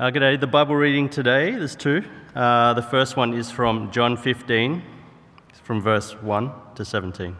Uh, 0.00 0.12
g'day. 0.12 0.38
The 0.38 0.46
Bible 0.46 0.76
reading 0.76 1.08
today, 1.08 1.50
there's 1.50 1.74
two. 1.74 2.04
Uh, 2.32 2.72
the 2.72 2.82
first 2.82 3.16
one 3.16 3.34
is 3.34 3.50
from 3.50 3.90
John 3.90 4.16
15, 4.16 4.80
from 5.64 5.82
verse 5.82 6.12
1 6.22 6.52
to 6.76 6.84
17. 6.84 7.36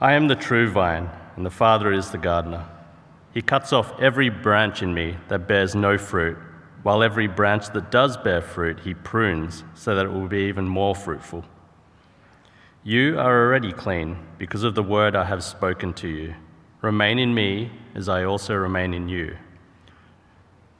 I 0.00 0.14
am 0.14 0.26
the 0.26 0.34
true 0.34 0.68
vine, 0.68 1.08
and 1.36 1.46
the 1.46 1.50
Father 1.50 1.92
is 1.92 2.10
the 2.10 2.18
gardener. 2.18 2.66
He 3.32 3.40
cuts 3.40 3.72
off 3.72 3.92
every 4.00 4.30
branch 4.30 4.82
in 4.82 4.92
me 4.92 5.16
that 5.28 5.46
bears 5.46 5.76
no 5.76 5.96
fruit, 5.96 6.36
while 6.82 7.04
every 7.04 7.28
branch 7.28 7.70
that 7.70 7.92
does 7.92 8.16
bear 8.16 8.42
fruit 8.42 8.80
he 8.80 8.92
prunes 8.92 9.62
so 9.76 9.94
that 9.94 10.06
it 10.06 10.12
will 10.12 10.26
be 10.26 10.48
even 10.48 10.66
more 10.66 10.96
fruitful. 10.96 11.44
You 12.82 13.16
are 13.16 13.46
already 13.46 13.70
clean 13.70 14.26
because 14.38 14.64
of 14.64 14.74
the 14.74 14.82
word 14.82 15.14
I 15.14 15.26
have 15.26 15.44
spoken 15.44 15.92
to 15.94 16.08
you. 16.08 16.34
Remain 16.82 17.20
in 17.20 17.32
me 17.32 17.70
as 17.94 18.08
I 18.08 18.24
also 18.24 18.56
remain 18.56 18.92
in 18.92 19.08
you. 19.08 19.36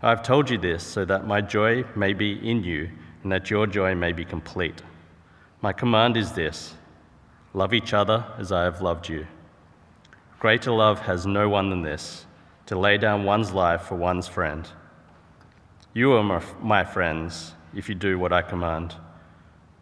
I 0.00 0.10
have 0.10 0.22
told 0.22 0.48
you 0.48 0.58
this 0.58 0.84
so 0.84 1.04
that 1.06 1.26
my 1.26 1.40
joy 1.40 1.84
may 1.96 2.12
be 2.12 2.34
in 2.48 2.62
you 2.62 2.88
and 3.24 3.32
that 3.32 3.50
your 3.50 3.66
joy 3.66 3.96
may 3.96 4.12
be 4.12 4.24
complete. 4.24 4.80
My 5.60 5.72
command 5.72 6.16
is 6.16 6.32
this 6.32 6.74
love 7.52 7.74
each 7.74 7.92
other 7.92 8.24
as 8.38 8.52
I 8.52 8.62
have 8.62 8.80
loved 8.80 9.08
you. 9.08 9.26
Greater 10.38 10.70
love 10.70 11.00
has 11.00 11.26
no 11.26 11.48
one 11.48 11.70
than 11.70 11.82
this 11.82 12.26
to 12.66 12.78
lay 12.78 12.96
down 12.96 13.24
one's 13.24 13.50
life 13.50 13.82
for 13.82 13.96
one's 13.96 14.28
friend. 14.28 14.68
You 15.94 16.12
are 16.12 16.42
my, 16.62 16.84
friends 16.84 17.54
if 17.74 17.88
you 17.88 17.96
do 17.96 18.20
what 18.20 18.32
I 18.32 18.42
command. 18.42 18.94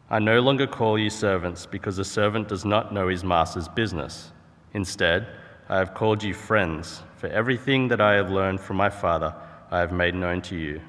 I 0.09 0.19
no 0.19 0.41
longer 0.41 0.67
call 0.67 0.99
you 0.99 1.11
servants 1.11 1.67
because 1.67 1.99
a 1.99 2.05
servant 2.07 2.49
does 2.49 2.65
not 2.65 2.95
know 2.95 3.09
his 3.09 3.23
master's 3.23 3.69
business. 3.69 4.33
Instead, 4.73 5.27
I 5.69 5.77
have 5.77 5.93
called 5.93 6.23
you 6.23 6.33
friends, 6.33 7.03
for 7.17 7.27
everything 7.27 7.89
that 7.89 8.01
I 8.01 8.15
have 8.15 8.31
learned 8.31 8.61
from 8.61 8.77
my 8.77 8.89
Father 8.89 9.35
I 9.71 9.81
have 9.81 9.93
made 9.93 10.15
known 10.15 10.43
to 10.43 10.57
you. 10.57 10.81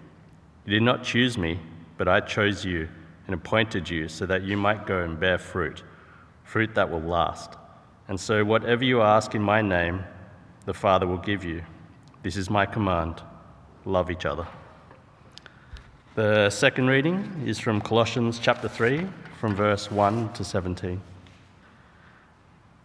You 0.66 0.74
did 0.74 0.84
not 0.84 1.04
choose 1.04 1.38
me, 1.38 1.60
but 1.98 2.08
I 2.08 2.20
chose 2.20 2.64
you 2.64 2.88
and 3.26 3.34
appointed 3.34 3.90
you 3.90 4.08
so 4.08 4.26
that 4.26 4.44
you 4.44 4.58
might 4.58 4.86
go 4.86 5.00
and 5.00 5.20
bear 5.20 5.38
fruit, 5.38 5.84
fruit 6.44 6.76
that 6.76 6.90
will 6.90 7.02
last. 7.02 7.56
And 8.08 8.20
so, 8.20 8.46
whatever 8.46 8.84
you 8.84 9.02
ask 9.02 9.36
in 9.36 9.42
my 9.42 9.62
name, 9.62 10.04
the 10.66 10.74
Father 10.74 11.08
will 11.08 11.18
give 11.18 11.44
you. 11.44 11.64
This 12.24 12.38
is 12.38 12.50
my 12.50 12.66
command 12.66 13.22
love 13.86 14.12
each 14.12 14.26
other. 14.26 14.48
The 16.16 16.50
second 16.50 16.88
reading 16.88 17.44
is 17.46 17.60
from 17.60 17.80
Colossians 17.80 18.40
chapter 18.40 18.68
3, 18.68 19.08
from 19.40 19.56
verse 19.56 19.92
1 19.92 20.34
to 20.34 20.44
17. 20.44 21.02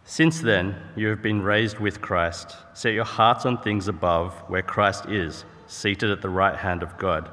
Since 0.05 0.41
then, 0.41 0.75
you 0.95 1.07
have 1.07 1.21
been 1.21 1.41
raised 1.41 1.79
with 1.79 2.01
Christ. 2.01 2.55
Set 2.73 2.93
your 2.93 3.05
hearts 3.05 3.45
on 3.45 3.57
things 3.57 3.87
above, 3.87 4.33
where 4.47 4.61
Christ 4.61 5.07
is 5.07 5.45
seated 5.73 6.11
at 6.11 6.21
the 6.21 6.29
right 6.29 6.55
hand 6.55 6.83
of 6.83 6.97
God. 6.97 7.29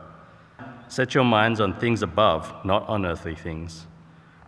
Set 0.89 1.15
your 1.15 1.25
minds 1.25 1.61
on 1.61 1.79
things 1.79 2.03
above, 2.03 2.53
not 2.65 2.89
on 2.89 3.07
earthly 3.07 3.35
things. 3.35 3.87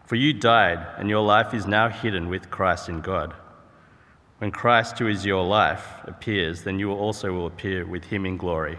For 0.05 0.17
you 0.17 0.33
died, 0.33 0.87
and 0.99 1.09
your 1.09 1.23
life 1.25 1.55
is 1.55 1.67
now 1.67 1.89
hidden 1.89 2.29
with 2.29 2.51
Christ 2.51 2.89
in 2.89 3.01
God. 3.01 3.35
When 4.39 4.51
Christ, 4.51 4.99
who 4.99 5.07
is 5.07 5.25
your 5.25 5.45
life, 5.45 5.87
appears, 6.05 6.65
then 6.65 6.79
you 6.79 6.91
also 6.91 7.33
will 7.33 7.47
appear 7.47 7.87
with 7.87 8.05
him 8.05 8.27
in 8.27 8.37
glory. 8.37 8.79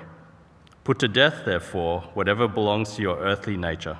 Put 0.83 0.99
to 0.99 1.07
death, 1.07 1.43
therefore, 1.45 2.01
whatever 2.13 2.47
belongs 2.47 2.95
to 2.95 3.01
your 3.01 3.17
earthly 3.19 3.55
nature 3.55 3.97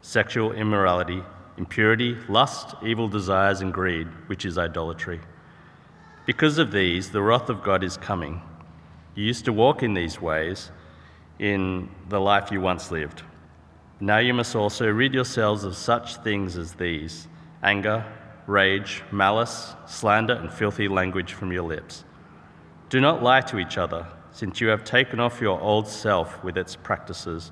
sexual 0.00 0.52
immorality, 0.52 1.22
impurity, 1.58 2.16
lust, 2.28 2.74
evil 2.82 3.08
desires, 3.08 3.60
and 3.60 3.74
greed, 3.74 4.06
which 4.28 4.46
is 4.46 4.56
idolatry. 4.56 5.20
Because 6.24 6.56
of 6.56 6.70
these, 6.70 7.10
the 7.10 7.20
wrath 7.20 7.50
of 7.50 7.62
God 7.62 7.82
is 7.82 7.96
coming. 7.96 8.40
You 9.18 9.24
used 9.24 9.46
to 9.46 9.52
walk 9.52 9.82
in 9.82 9.94
these 9.94 10.20
ways 10.20 10.70
in 11.40 11.88
the 12.08 12.20
life 12.20 12.52
you 12.52 12.60
once 12.60 12.92
lived. 12.92 13.24
Now 13.98 14.18
you 14.18 14.32
must 14.32 14.54
also 14.54 14.86
rid 14.86 15.12
yourselves 15.12 15.64
of 15.64 15.76
such 15.76 16.18
things 16.18 16.56
as 16.56 16.74
these 16.74 17.26
anger, 17.60 18.06
rage, 18.46 19.02
malice, 19.10 19.74
slander, 19.88 20.34
and 20.34 20.52
filthy 20.52 20.86
language 20.86 21.32
from 21.32 21.50
your 21.50 21.64
lips. 21.64 22.04
Do 22.90 23.00
not 23.00 23.20
lie 23.20 23.40
to 23.40 23.58
each 23.58 23.76
other, 23.76 24.06
since 24.30 24.60
you 24.60 24.68
have 24.68 24.84
taken 24.84 25.18
off 25.18 25.40
your 25.40 25.60
old 25.60 25.88
self 25.88 26.44
with 26.44 26.56
its 26.56 26.76
practices 26.76 27.50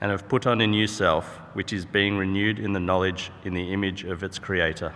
and 0.00 0.10
have 0.10 0.28
put 0.28 0.44
on 0.44 0.60
a 0.60 0.66
new 0.66 0.88
self, 0.88 1.38
which 1.52 1.72
is 1.72 1.86
being 1.86 2.18
renewed 2.18 2.58
in 2.58 2.72
the 2.72 2.80
knowledge 2.80 3.30
in 3.44 3.54
the 3.54 3.72
image 3.72 4.02
of 4.02 4.24
its 4.24 4.40
Creator. 4.40 4.92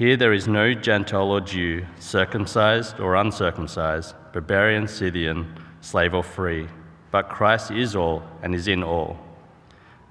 Here 0.00 0.16
there 0.16 0.32
is 0.32 0.48
no 0.48 0.72
Gentile 0.72 1.30
or 1.30 1.42
Jew, 1.42 1.84
circumcised 1.98 2.98
or 3.00 3.16
uncircumcised, 3.16 4.14
barbarian, 4.32 4.88
Scythian, 4.88 5.54
slave 5.82 6.14
or 6.14 6.22
free, 6.22 6.68
but 7.10 7.28
Christ 7.28 7.70
is 7.70 7.94
all 7.94 8.22
and 8.42 8.54
is 8.54 8.66
in 8.66 8.82
all. 8.82 9.18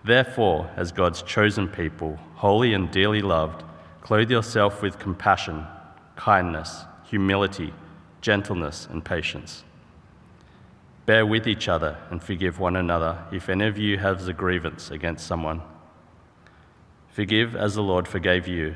Therefore, 0.04 0.70
as 0.76 0.92
God's 0.92 1.24
chosen 1.24 1.68
people, 1.68 2.20
holy 2.36 2.76
and 2.76 2.92
dearly 2.92 3.24
loved, 3.24 3.64
clothe 4.02 4.30
yourself 4.30 4.84
with 4.84 5.00
compassion, 5.00 5.66
kindness, 6.16 6.84
humility, 7.06 7.74
gentleness, 8.22 8.88
and 8.92 9.04
patience. 9.04 9.64
Bear 11.08 11.26
with 11.26 11.48
each 11.48 11.68
other 11.68 11.98
and 12.12 12.22
forgive 12.22 12.60
one 12.60 12.76
another 12.76 13.26
if 13.32 13.50
any 13.50 13.66
of 13.66 13.80
you 13.80 13.98
has 13.98 14.28
a 14.28 14.34
grievance 14.34 14.92
against 14.92 15.26
someone. 15.26 15.64
Forgive 17.08 17.56
as 17.56 17.74
the 17.74 17.82
Lord 17.82 18.08
forgave 18.08 18.48
you. 18.48 18.76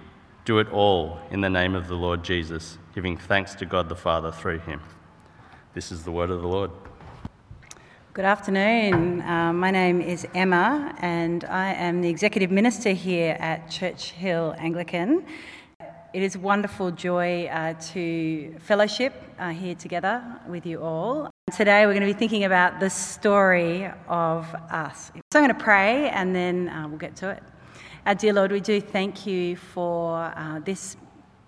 do 0.43 0.57
it 0.57 0.67
all 0.71 1.19
in 1.29 1.41
the 1.41 1.49
name 1.49 1.75
of 1.75 1.87
the 1.87 1.93
Lord 1.93 2.23
Jesus, 2.23 2.79
giving 2.95 3.15
thanks 3.15 3.53
to 3.55 3.65
God 3.65 3.89
the 3.89 3.95
Father 3.95 4.31
through 4.31 4.59
him. 4.59 4.81
This 5.75 5.91
is 5.91 6.03
the 6.03 6.11
word 6.11 6.31
of 6.31 6.41
the 6.41 6.47
Lord. 6.47 6.71
Good 8.13 8.25
afternoon. 8.25 9.21
Uh, 9.21 9.53
my 9.53 9.69
name 9.69 10.01
is 10.01 10.27
Emma, 10.33 10.95
and 10.99 11.45
I 11.45 11.73
am 11.73 12.01
the 12.01 12.09
executive 12.09 12.49
minister 12.49 12.89
here 12.89 13.37
at 13.39 13.69
Church 13.69 14.11
Hill 14.11 14.55
Anglican. 14.57 15.25
It 16.13 16.23
is 16.23 16.35
a 16.35 16.39
wonderful 16.39 16.91
joy 16.91 17.45
uh, 17.45 17.75
to 17.93 18.55
fellowship 18.59 19.13
uh, 19.39 19.51
here 19.51 19.75
together 19.75 20.23
with 20.49 20.65
you 20.65 20.81
all. 20.81 21.29
Today, 21.55 21.85
we're 21.85 21.93
going 21.93 22.07
to 22.07 22.13
be 22.13 22.19
thinking 22.19 22.45
about 22.45 22.79
the 22.79 22.89
story 22.89 23.89
of 24.07 24.53
us. 24.71 25.11
So, 25.31 25.39
I'm 25.39 25.45
going 25.45 25.55
to 25.55 25.63
pray 25.63 26.09
and 26.09 26.35
then 26.35 26.67
uh, 26.67 26.87
we'll 26.87 26.97
get 26.97 27.15
to 27.17 27.29
it. 27.29 27.43
Our 28.03 28.15
dear 28.15 28.33
Lord, 28.33 28.51
we 28.51 28.61
do 28.61 28.81
thank 28.81 29.27
you 29.27 29.55
for 29.55 30.33
uh, 30.35 30.57
this 30.65 30.97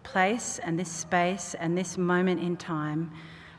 place 0.04 0.60
and 0.60 0.78
this 0.78 0.92
space 0.92 1.56
and 1.56 1.76
this 1.76 1.98
moment 1.98 2.42
in 2.42 2.58
time. 2.58 3.12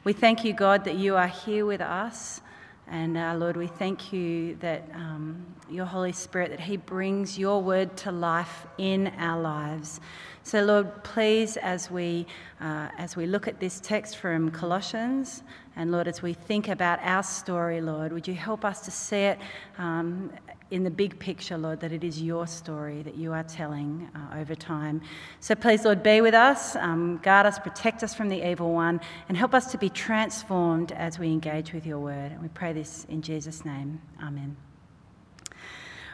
We 0.04 0.12
thank 0.12 0.44
you, 0.44 0.52
God, 0.52 0.84
that 0.84 0.94
you 0.94 1.16
are 1.16 1.26
here 1.26 1.66
with 1.66 1.80
us, 1.80 2.40
And 2.86 3.16
uh, 3.16 3.34
Lord, 3.36 3.56
we 3.56 3.66
thank 3.66 4.12
you 4.12 4.56
that 4.56 4.88
um, 4.94 5.44
your 5.70 5.86
Holy 5.86 6.12
Spirit, 6.12 6.50
that 6.50 6.60
He 6.60 6.76
brings 6.76 7.38
your 7.38 7.62
word 7.62 7.96
to 7.98 8.12
life 8.12 8.66
in 8.76 9.08
our 9.18 9.40
lives. 9.40 10.00
So, 10.42 10.62
Lord, 10.62 11.02
please, 11.02 11.56
as 11.56 11.90
we, 11.90 12.26
uh, 12.60 12.88
as 12.98 13.16
we 13.16 13.24
look 13.24 13.48
at 13.48 13.58
this 13.58 13.80
text 13.80 14.18
from 14.18 14.50
Colossians, 14.50 15.42
and 15.76 15.90
Lord, 15.90 16.06
as 16.06 16.20
we 16.20 16.34
think 16.34 16.68
about 16.68 16.98
our 17.02 17.22
story, 17.22 17.80
Lord, 17.80 18.12
would 18.12 18.28
you 18.28 18.34
help 18.34 18.64
us 18.64 18.82
to 18.82 18.90
see 18.90 19.16
it 19.16 19.38
um, 19.78 20.30
in 20.74 20.82
the 20.82 20.90
big 20.90 21.16
picture, 21.20 21.56
Lord, 21.56 21.78
that 21.80 21.92
it 21.92 22.02
is 22.02 22.20
your 22.20 22.48
story 22.48 23.00
that 23.02 23.14
you 23.14 23.32
are 23.32 23.44
telling 23.44 24.10
uh, 24.12 24.40
over 24.40 24.56
time. 24.56 25.00
So 25.38 25.54
please, 25.54 25.84
Lord, 25.84 26.02
be 26.02 26.20
with 26.20 26.34
us, 26.34 26.74
um, 26.74 27.20
guard 27.22 27.46
us, 27.46 27.60
protect 27.60 28.02
us 28.02 28.12
from 28.12 28.28
the 28.28 28.50
evil 28.50 28.72
one, 28.72 29.00
and 29.28 29.38
help 29.38 29.54
us 29.54 29.70
to 29.70 29.78
be 29.78 29.88
transformed 29.88 30.90
as 30.90 31.16
we 31.16 31.28
engage 31.28 31.72
with 31.72 31.86
your 31.86 32.00
word. 32.00 32.32
And 32.32 32.42
we 32.42 32.48
pray 32.48 32.72
this 32.72 33.06
in 33.08 33.22
Jesus' 33.22 33.64
name. 33.64 34.02
Amen. 34.20 34.56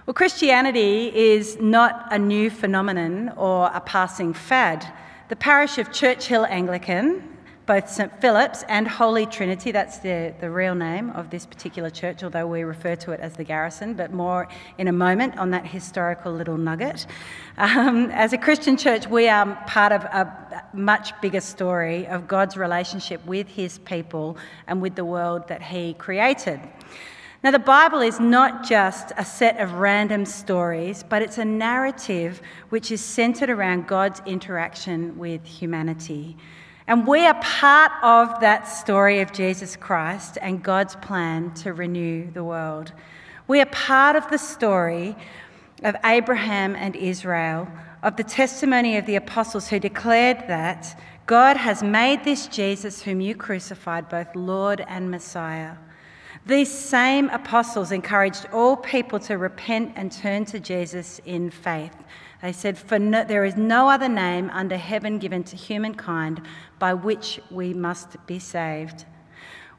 Well, 0.04 0.12
Christianity 0.12 1.10
is 1.14 1.56
not 1.58 2.12
a 2.12 2.18
new 2.18 2.50
phenomenon 2.50 3.30
or 3.38 3.70
a 3.72 3.80
passing 3.80 4.34
fad. 4.34 4.86
The 5.30 5.36
parish 5.36 5.78
of 5.78 5.90
Church 5.90 6.26
Hill 6.26 6.44
Anglican, 6.44 7.38
both 7.70 7.88
St 7.88 8.20
Philip's 8.20 8.64
and 8.64 8.88
Holy 8.88 9.26
Trinity, 9.26 9.70
that's 9.70 9.98
the, 9.98 10.34
the 10.40 10.50
real 10.50 10.74
name 10.74 11.10
of 11.10 11.30
this 11.30 11.46
particular 11.46 11.88
church, 11.88 12.24
although 12.24 12.48
we 12.48 12.64
refer 12.64 12.96
to 12.96 13.12
it 13.12 13.20
as 13.20 13.34
the 13.34 13.44
Garrison, 13.44 13.94
but 13.94 14.12
more 14.12 14.48
in 14.78 14.88
a 14.88 14.92
moment 14.92 15.38
on 15.38 15.50
that 15.50 15.64
historical 15.64 16.32
little 16.32 16.56
nugget. 16.56 17.06
Um, 17.58 18.10
as 18.10 18.32
a 18.32 18.38
Christian 18.38 18.76
church, 18.76 19.06
we 19.06 19.28
are 19.28 19.54
part 19.68 19.92
of 19.92 20.02
a 20.02 20.64
much 20.72 21.12
bigger 21.20 21.40
story 21.40 22.08
of 22.08 22.26
God's 22.26 22.56
relationship 22.56 23.24
with 23.24 23.46
his 23.46 23.78
people 23.78 24.36
and 24.66 24.82
with 24.82 24.96
the 24.96 25.04
world 25.04 25.46
that 25.46 25.62
he 25.62 25.94
created. 25.94 26.58
Now, 27.44 27.52
the 27.52 27.60
Bible 27.60 28.00
is 28.00 28.18
not 28.18 28.64
just 28.68 29.12
a 29.16 29.24
set 29.24 29.60
of 29.60 29.74
random 29.74 30.26
stories, 30.26 31.04
but 31.08 31.22
it's 31.22 31.38
a 31.38 31.44
narrative 31.44 32.42
which 32.70 32.90
is 32.90 33.00
centered 33.00 33.48
around 33.48 33.86
God's 33.86 34.20
interaction 34.26 35.16
with 35.16 35.46
humanity. 35.46 36.36
And 36.90 37.06
we 37.06 37.24
are 37.24 37.40
part 37.40 37.92
of 38.02 38.40
that 38.40 38.64
story 38.64 39.20
of 39.20 39.32
Jesus 39.32 39.76
Christ 39.76 40.38
and 40.42 40.60
God's 40.60 40.96
plan 40.96 41.54
to 41.62 41.72
renew 41.72 42.28
the 42.32 42.42
world. 42.42 42.92
We 43.46 43.60
are 43.60 43.66
part 43.66 44.16
of 44.16 44.28
the 44.28 44.38
story 44.38 45.14
of 45.84 45.94
Abraham 46.04 46.74
and 46.74 46.96
Israel, 46.96 47.68
of 48.02 48.16
the 48.16 48.24
testimony 48.24 48.96
of 48.96 49.06
the 49.06 49.14
apostles 49.14 49.68
who 49.68 49.78
declared 49.78 50.38
that 50.48 51.00
God 51.26 51.56
has 51.56 51.80
made 51.80 52.24
this 52.24 52.48
Jesus, 52.48 53.02
whom 53.02 53.20
you 53.20 53.36
crucified, 53.36 54.08
both 54.08 54.34
Lord 54.34 54.84
and 54.88 55.12
Messiah. 55.12 55.76
These 56.44 56.72
same 56.72 57.28
apostles 57.28 57.92
encouraged 57.92 58.48
all 58.52 58.76
people 58.76 59.20
to 59.20 59.38
repent 59.38 59.92
and 59.94 60.10
turn 60.10 60.44
to 60.46 60.58
Jesus 60.58 61.20
in 61.24 61.50
faith. 61.50 61.94
They 62.42 62.52
said, 62.52 62.78
For 62.78 62.98
no, 62.98 63.24
there 63.24 63.44
is 63.44 63.56
no 63.56 63.90
other 63.90 64.08
name 64.08 64.50
under 64.50 64.76
heaven 64.76 65.18
given 65.18 65.44
to 65.44 65.56
humankind 65.56 66.40
by 66.78 66.94
which 66.94 67.40
we 67.50 67.74
must 67.74 68.16
be 68.26 68.38
saved. 68.38 69.04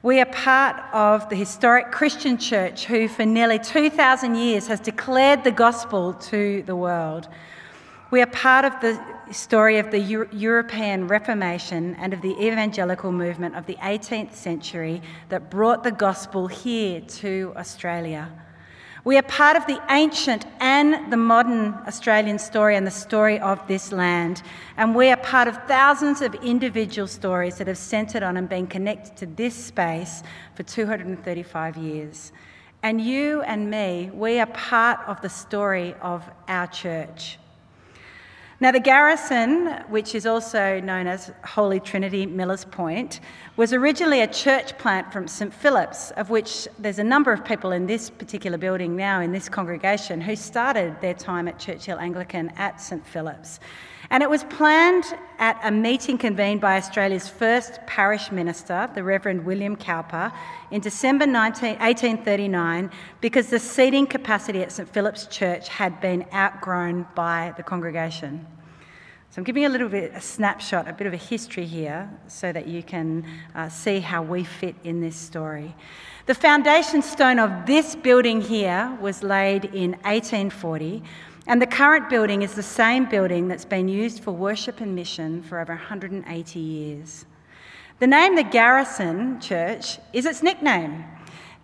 We 0.04 0.20
are 0.20 0.26
part 0.26 0.82
of 0.94 1.30
the 1.30 1.36
historic 1.36 1.92
Christian 1.92 2.38
church 2.38 2.86
who, 2.86 3.08
for 3.08 3.26
nearly 3.26 3.60
2,000 3.60 4.36
years, 4.36 4.68
has 4.68 4.80
declared 4.80 5.44
the 5.44 5.52
gospel 5.52 6.14
to 6.14 6.64
the 6.64 6.76
world. 6.76 7.28
We 8.10 8.22
are 8.22 8.28
part 8.28 8.66
of 8.66 8.74
the 8.82 9.00
story 9.32 9.78
of 9.78 9.92
the 9.92 10.00
Euro- 10.00 10.28
European 10.32 11.08
Reformation 11.08 11.96
and 11.96 12.14
of 12.14 12.22
the 12.22 12.36
evangelical 12.46 13.12
movement 13.12 13.56
of 13.56 13.68
the 13.68 13.76
18th 13.76 14.34
century 14.34 15.02
that 15.30 15.50
brought 15.50 15.84
the 15.84 15.92
gospel 15.92 16.48
here 16.48 17.02
to 17.02 17.54
Australia. 17.56 18.30
We 19.04 19.18
are 19.18 19.24
part 19.24 19.58
of 19.58 19.66
the 19.66 19.82
ancient 19.90 20.46
and 20.60 21.12
the 21.12 21.18
modern 21.18 21.74
Australian 21.88 22.38
story 22.38 22.76
and 22.76 22.86
the 22.86 22.92
story 22.92 23.40
of 23.40 23.66
this 23.68 23.92
land. 23.92 24.44
And 24.78 24.94
we 24.94 25.10
are 25.10 25.18
part 25.18 25.48
of 25.48 25.58
thousands 25.68 26.22
of 26.22 26.36
individual 26.36 27.08
stories 27.08 27.58
that 27.58 27.66
have 27.66 27.80
centred 27.80 28.22
on 28.22 28.38
and 28.38 28.48
been 28.48 28.68
connected 28.68 29.18
to 29.18 29.26
this 29.26 29.56
space 29.56 30.22
for 30.54 30.62
235 30.62 31.78
years. 31.78 32.32
And 32.84 33.02
you 33.02 33.42
and 33.42 33.72
me, 33.72 34.12
we 34.14 34.40
are 34.40 34.46
part 34.46 35.00
of 35.08 35.20
the 35.22 35.30
story 35.30 35.96
of 36.02 36.24
our 36.48 36.68
church. 36.68 37.40
Now, 38.60 38.72
the 38.72 38.80
garrison, 38.80 39.70
which 39.90 40.14
is 40.14 40.28
also 40.28 40.80
known 40.80 41.08
as 41.08 41.32
Holy 41.44 41.80
Trinity 41.80 42.28
Millers 42.28 42.66
Point, 42.66 43.20
was 43.62 43.74
originally 43.74 44.22
a 44.22 44.28
church 44.28 44.76
plant 44.80 45.14
from 45.14 45.28
St 45.28 45.54
Philip's, 45.54 46.10
of 46.18 46.32
which 46.32 46.68
there's 46.80 46.98
a 46.98 47.04
number 47.04 47.32
of 47.32 47.46
people 47.46 47.72
in 47.74 47.86
this 47.86 48.10
particular 48.10 48.58
building 48.58 48.96
now, 48.96 49.22
in 49.22 49.32
this 49.32 49.48
congregation, 49.48 50.20
who 50.20 50.36
started 50.36 51.00
their 51.00 51.14
time 51.14 51.48
at 51.48 51.60
Church 51.60 51.86
Hill 51.86 52.00
Anglican 52.00 52.50
at 52.58 52.82
St 52.82 53.06
Philip's. 53.06 53.60
And 54.10 54.24
it 54.24 54.30
was 54.32 54.46
planned 54.46 55.04
at 55.38 55.60
a 55.64 55.70
meeting 55.70 56.18
convened 56.18 56.60
by 56.60 56.78
Australia's 56.78 57.28
first 57.28 57.80
parish 57.86 58.32
minister, 58.32 58.90
the 58.96 59.04
Reverend 59.04 59.46
William 59.46 59.76
Cowper, 59.76 60.34
in 60.72 60.82
December 60.82 61.28
19, 61.28 61.78
1839 61.78 62.90
because 63.22 63.52
the 63.52 63.60
seating 63.60 64.08
capacity 64.08 64.64
at 64.64 64.72
St 64.72 64.90
Philip's 64.90 65.28
Church 65.28 65.68
had 65.68 66.02
been 66.02 66.26
outgrown 66.34 67.06
by 67.14 67.54
the 67.58 67.62
congregation. 67.62 68.44
So 69.32 69.40
I'm 69.40 69.46
giving 69.46 69.64
a 69.64 69.70
little 69.70 69.88
bit 69.88 70.12
a 70.14 70.20
snapshot, 70.20 70.90
a 70.90 70.92
bit 70.92 71.08
of 71.08 71.14
a 71.14 71.18
history 71.18 71.66
here, 71.66 72.10
so 72.28 72.52
that 72.52 72.68
you 72.68 72.84
can 72.84 73.26
uh, 73.56 73.70
see 73.70 74.02
how 74.02 74.22
we 74.22 74.44
fit 74.44 74.76
in 74.84 75.00
this 75.00 75.16
story. 75.16 75.74
The 76.26 76.36
foundation 76.36 77.02
stone 77.02 77.40
of 77.40 77.66
this 77.66 77.96
building 77.96 78.42
here 78.42 78.94
was 79.00 79.24
laid 79.24 79.64
in 79.64 79.92
1840, 80.04 81.02
and 81.48 81.62
the 81.62 81.66
current 81.66 82.10
building 82.10 82.42
is 82.42 82.56
the 82.56 82.62
same 82.62 83.06
building 83.06 83.48
that's 83.48 83.64
been 83.64 83.88
used 83.88 84.22
for 84.22 84.34
worship 84.34 84.82
and 84.82 84.94
mission 84.94 85.42
for 85.44 85.62
over 85.62 85.76
180 85.76 86.60
years. 86.60 87.26
The 88.00 88.08
name 88.08 88.36
the 88.36 88.44
Garrison 88.44 89.40
Church 89.40 89.98
is 90.12 90.26
its 90.26 90.44
nickname, 90.44 91.06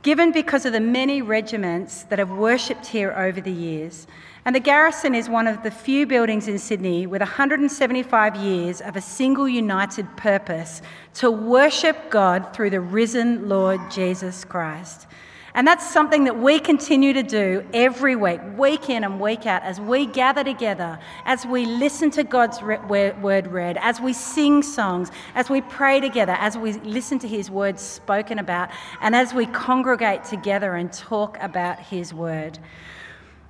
given 0.04 0.32
because 0.32 0.66
of 0.66 0.72
the 0.72 0.80
many 0.80 1.22
regiments 1.22 2.04
that 2.04 2.20
have 2.20 2.32
worshipped 2.32 2.86
here 2.86 3.12
over 3.12 3.42
the 3.42 3.52
years. 3.52 4.08
And 4.48 4.56
the 4.56 4.62
Garrison 4.62 5.14
is 5.14 5.28
one 5.28 5.46
of 5.46 5.62
the 5.62 5.70
few 5.70 6.08
buildings 6.08 6.48
in 6.48 6.58
Sydney 6.58 7.06
with 7.06 7.20
175 7.20 8.38
years 8.38 8.80
of 8.80 8.96
a 8.96 9.02
single 9.02 9.46
united 9.46 10.08
purpose 10.16 10.82
to 11.16 11.30
worship 11.30 12.10
God 12.10 12.54
through 12.54 12.70
the 12.70 12.80
risen 12.80 13.50
Lord 13.50 13.82
Jesus 13.92 14.46
Christ. 14.46 15.06
And 15.54 15.68
that's 15.68 15.92
something 15.92 16.24
that 16.24 16.40
we 16.40 16.60
continue 16.60 17.12
to 17.12 17.24
do 17.24 17.68
every 17.74 18.16
week, 18.16 18.40
week 18.56 18.90
in 18.90 19.04
and 19.04 19.20
week 19.20 19.46
out, 19.46 19.64
as 19.64 19.82
we 19.82 20.06
gather 20.06 20.46
together, 20.46 20.98
as 21.26 21.46
we 21.46 21.66
listen 21.66 22.10
to 22.12 22.24
God's 22.24 22.62
word 22.62 23.48
read, 23.48 23.78
as 23.82 24.00
we 24.00 24.14
sing 24.14 24.64
songs, 24.64 25.12
as 25.36 25.50
we 25.50 25.60
pray 25.60 26.00
together, 26.00 26.38
as 26.40 26.58
we 26.58 26.72
listen 26.72 27.20
to 27.20 27.28
His 27.28 27.52
word 27.52 27.78
spoken 27.78 28.40
about, 28.40 28.70
and 29.02 29.14
as 29.14 29.34
we 29.34 29.46
congregate 29.48 30.24
together 30.24 30.76
and 30.76 30.94
talk 30.94 31.38
about 31.42 31.80
His 31.80 32.14
word. 32.14 32.60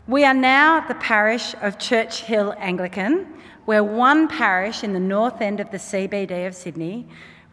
We 0.08 0.24
are 0.24 0.34
now 0.34 0.80
the 0.88 0.96
parish 0.96 1.54
of 1.62 1.78
Church 1.78 2.22
Hill 2.22 2.56
Anglican. 2.60 3.28
We're 3.66 3.84
one 3.84 4.30
parish 4.30 4.86
in 4.86 4.94
the 4.94 5.02
north 5.02 5.42
end 5.42 5.60
of 5.60 5.70
the 5.70 5.78
CBD 5.78 6.48
of 6.48 6.56
Sydney, 6.56 7.10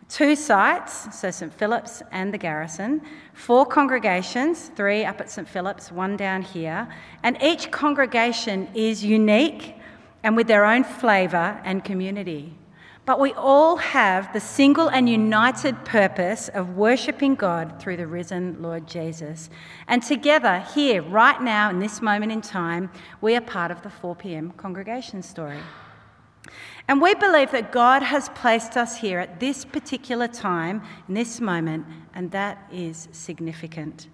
two 0.08 0.37
sites, 0.37 1.18
so 1.18 1.32
St 1.32 1.52
Philip's 1.52 2.00
and 2.12 2.32
the 2.32 2.38
Garrison, 2.38 3.02
four 3.32 3.66
congregations, 3.66 4.70
three 4.76 5.04
up 5.04 5.20
at 5.20 5.32
St 5.32 5.49
Philip's, 5.49 5.90
one 5.90 6.16
down 6.16 6.42
here, 6.42 6.87
and 7.25 7.37
each 7.42 7.73
congregation 7.73 8.68
is 8.73 9.04
unique 9.04 9.75
and 10.23 10.37
with 10.37 10.46
their 10.46 10.64
own 10.64 10.84
flavour 10.84 11.61
and 11.64 11.82
community. 11.82 12.54
But 13.06 13.20
we 13.20 13.34
all 13.34 13.76
have 13.76 14.32
the 14.32 14.40
single 14.40 14.88
and 14.88 15.08
united 15.08 15.84
purpose 15.84 16.49
of 16.49 16.76
worshipping 16.76 17.34
God 17.34 17.78
through 17.78 17.99
the 17.99 18.06
risen 18.06 18.62
Lord 18.62 18.87
Jesus. 18.87 19.50
And 19.88 20.02
together, 20.02 20.64
here, 20.75 21.02
right 21.02 21.40
now, 21.42 21.68
in 21.68 21.80
this 21.80 22.00
moment 22.00 22.32
in 22.32 22.40
time, 22.40 22.90
we 23.20 23.37
are 23.37 23.42
part 23.42 23.70
of 23.70 23.82
the 23.82 23.90
4 23.90 24.16
pm 24.16 24.52
congregation 24.52 25.23
story. 25.23 25.58
And 26.88 27.00
we 27.00 27.14
believe 27.14 27.50
that 27.50 27.73
God 27.73 28.02
has 28.02 28.30
placed 28.30 28.76
us 28.76 28.99
here 28.99 29.18
at 29.18 29.38
this 29.38 29.64
particular 29.64 30.28
time, 30.28 30.82
in 31.06 31.14
this 31.14 31.40
moment, 31.40 31.87
and 32.14 32.30
that 32.30 32.66
is 32.73 33.08
significant. 33.12 34.08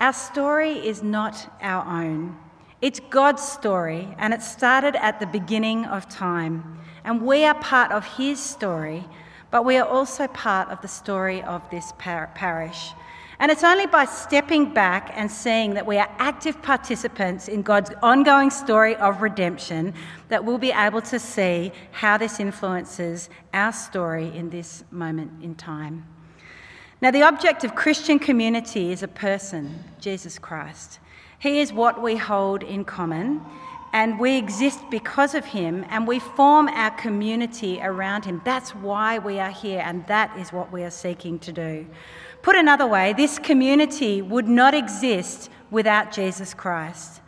Our 0.00 0.12
story 0.12 0.72
is 0.72 1.02
not 1.02 1.52
our 1.60 1.84
own. 2.02 2.36
It's 2.80 3.00
God's 3.10 3.42
story, 3.42 4.08
and 4.18 4.34
it 4.34 4.42
started 4.42 4.96
at 4.96 5.20
the 5.20 5.26
beginning 5.26 5.84
of 5.86 6.08
time. 6.08 6.80
And 7.04 7.22
we 7.22 7.44
are 7.44 7.54
part 7.54 7.92
of 7.92 8.04
His 8.16 8.40
story, 8.40 9.04
but 9.50 9.64
we 9.64 9.76
are 9.76 9.86
also 9.86 10.26
part 10.28 10.68
of 10.68 10.80
the 10.82 10.88
story 10.88 11.42
of 11.42 11.68
this 11.70 11.92
par- 11.98 12.30
parish. 12.34 12.92
And 13.38 13.50
it's 13.50 13.64
only 13.64 13.86
by 13.86 14.04
stepping 14.04 14.72
back 14.72 15.12
and 15.16 15.28
seeing 15.28 15.74
that 15.74 15.84
we 15.84 15.98
are 15.98 16.08
active 16.18 16.62
participants 16.62 17.48
in 17.48 17.62
God's 17.62 17.90
ongoing 18.00 18.50
story 18.50 18.94
of 18.94 19.20
redemption 19.20 19.94
that 20.28 20.44
we'll 20.44 20.58
be 20.58 20.70
able 20.70 21.02
to 21.02 21.18
see 21.18 21.72
how 21.90 22.18
this 22.18 22.38
influences 22.38 23.28
our 23.52 23.72
story 23.72 24.30
in 24.36 24.50
this 24.50 24.84
moment 24.92 25.42
in 25.42 25.56
time. 25.56 26.06
Now, 27.00 27.10
the 27.10 27.24
object 27.24 27.64
of 27.64 27.74
Christian 27.74 28.20
community 28.20 28.92
is 28.92 29.02
a 29.02 29.08
person, 29.08 29.82
Jesus 29.98 30.38
Christ. 30.38 31.00
He 31.40 31.58
is 31.58 31.72
what 31.72 32.00
we 32.00 32.14
hold 32.14 32.62
in 32.62 32.84
common, 32.84 33.40
and 33.92 34.18
we 34.18 34.36
exist 34.36 34.80
because 34.90 35.34
of 35.34 35.44
him, 35.44 35.84
and 35.90 36.06
we 36.06 36.18
form 36.18 36.68
our 36.68 36.90
community 36.92 37.80
around 37.82 38.24
him. 38.24 38.40
That's 38.44 38.74
why 38.74 39.18
we 39.18 39.38
are 39.38 39.50
here, 39.50 39.82
and 39.84 40.06
that 40.06 40.36
is 40.38 40.52
what 40.52 40.72
we 40.72 40.82
are 40.82 40.90
seeking 40.90 41.38
to 41.40 41.52
do. 41.52 41.86
Put 42.42 42.56
another 42.56 42.86
way, 42.86 43.12
this 43.12 43.38
community 43.38 44.22
would 44.22 44.48
not 44.48 44.74
exist 44.74 45.50
without 45.70 46.12
Jesus 46.12 46.54
Christ. 46.54 47.20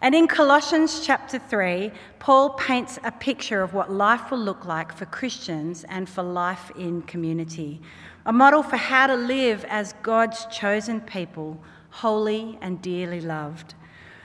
And 0.00 0.14
in 0.14 0.26
Colossians 0.26 1.00
chapter 1.00 1.38
3, 1.38 1.90
Paul 2.18 2.50
paints 2.50 2.98
a 3.02 3.12
picture 3.12 3.62
of 3.62 3.72
what 3.72 3.90
life 3.90 4.30
will 4.30 4.38
look 4.38 4.66
like 4.66 4.92
for 4.92 5.06
Christians 5.06 5.84
and 5.88 6.08
for 6.08 6.22
life 6.22 6.70
in 6.76 7.02
community 7.02 7.80
a 8.26 8.32
model 8.32 8.62
for 8.62 8.76
how 8.76 9.06
to 9.06 9.14
live 9.14 9.64
as 9.68 9.94
God's 10.02 10.46
chosen 10.46 11.00
people, 11.00 11.62
holy 11.90 12.58
and 12.60 12.82
dearly 12.82 13.20
loved. 13.20 13.74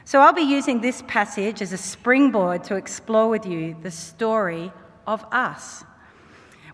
So 0.05 0.19
I'll 0.19 0.33
be 0.33 0.41
using 0.41 0.81
this 0.81 1.03
passage 1.07 1.61
as 1.61 1.73
a 1.73 1.77
springboard 1.77 2.63
to 2.65 2.75
explore 2.75 3.29
with 3.29 3.45
you 3.45 3.75
the 3.81 3.91
story 3.91 4.71
of 5.05 5.25
us. 5.31 5.83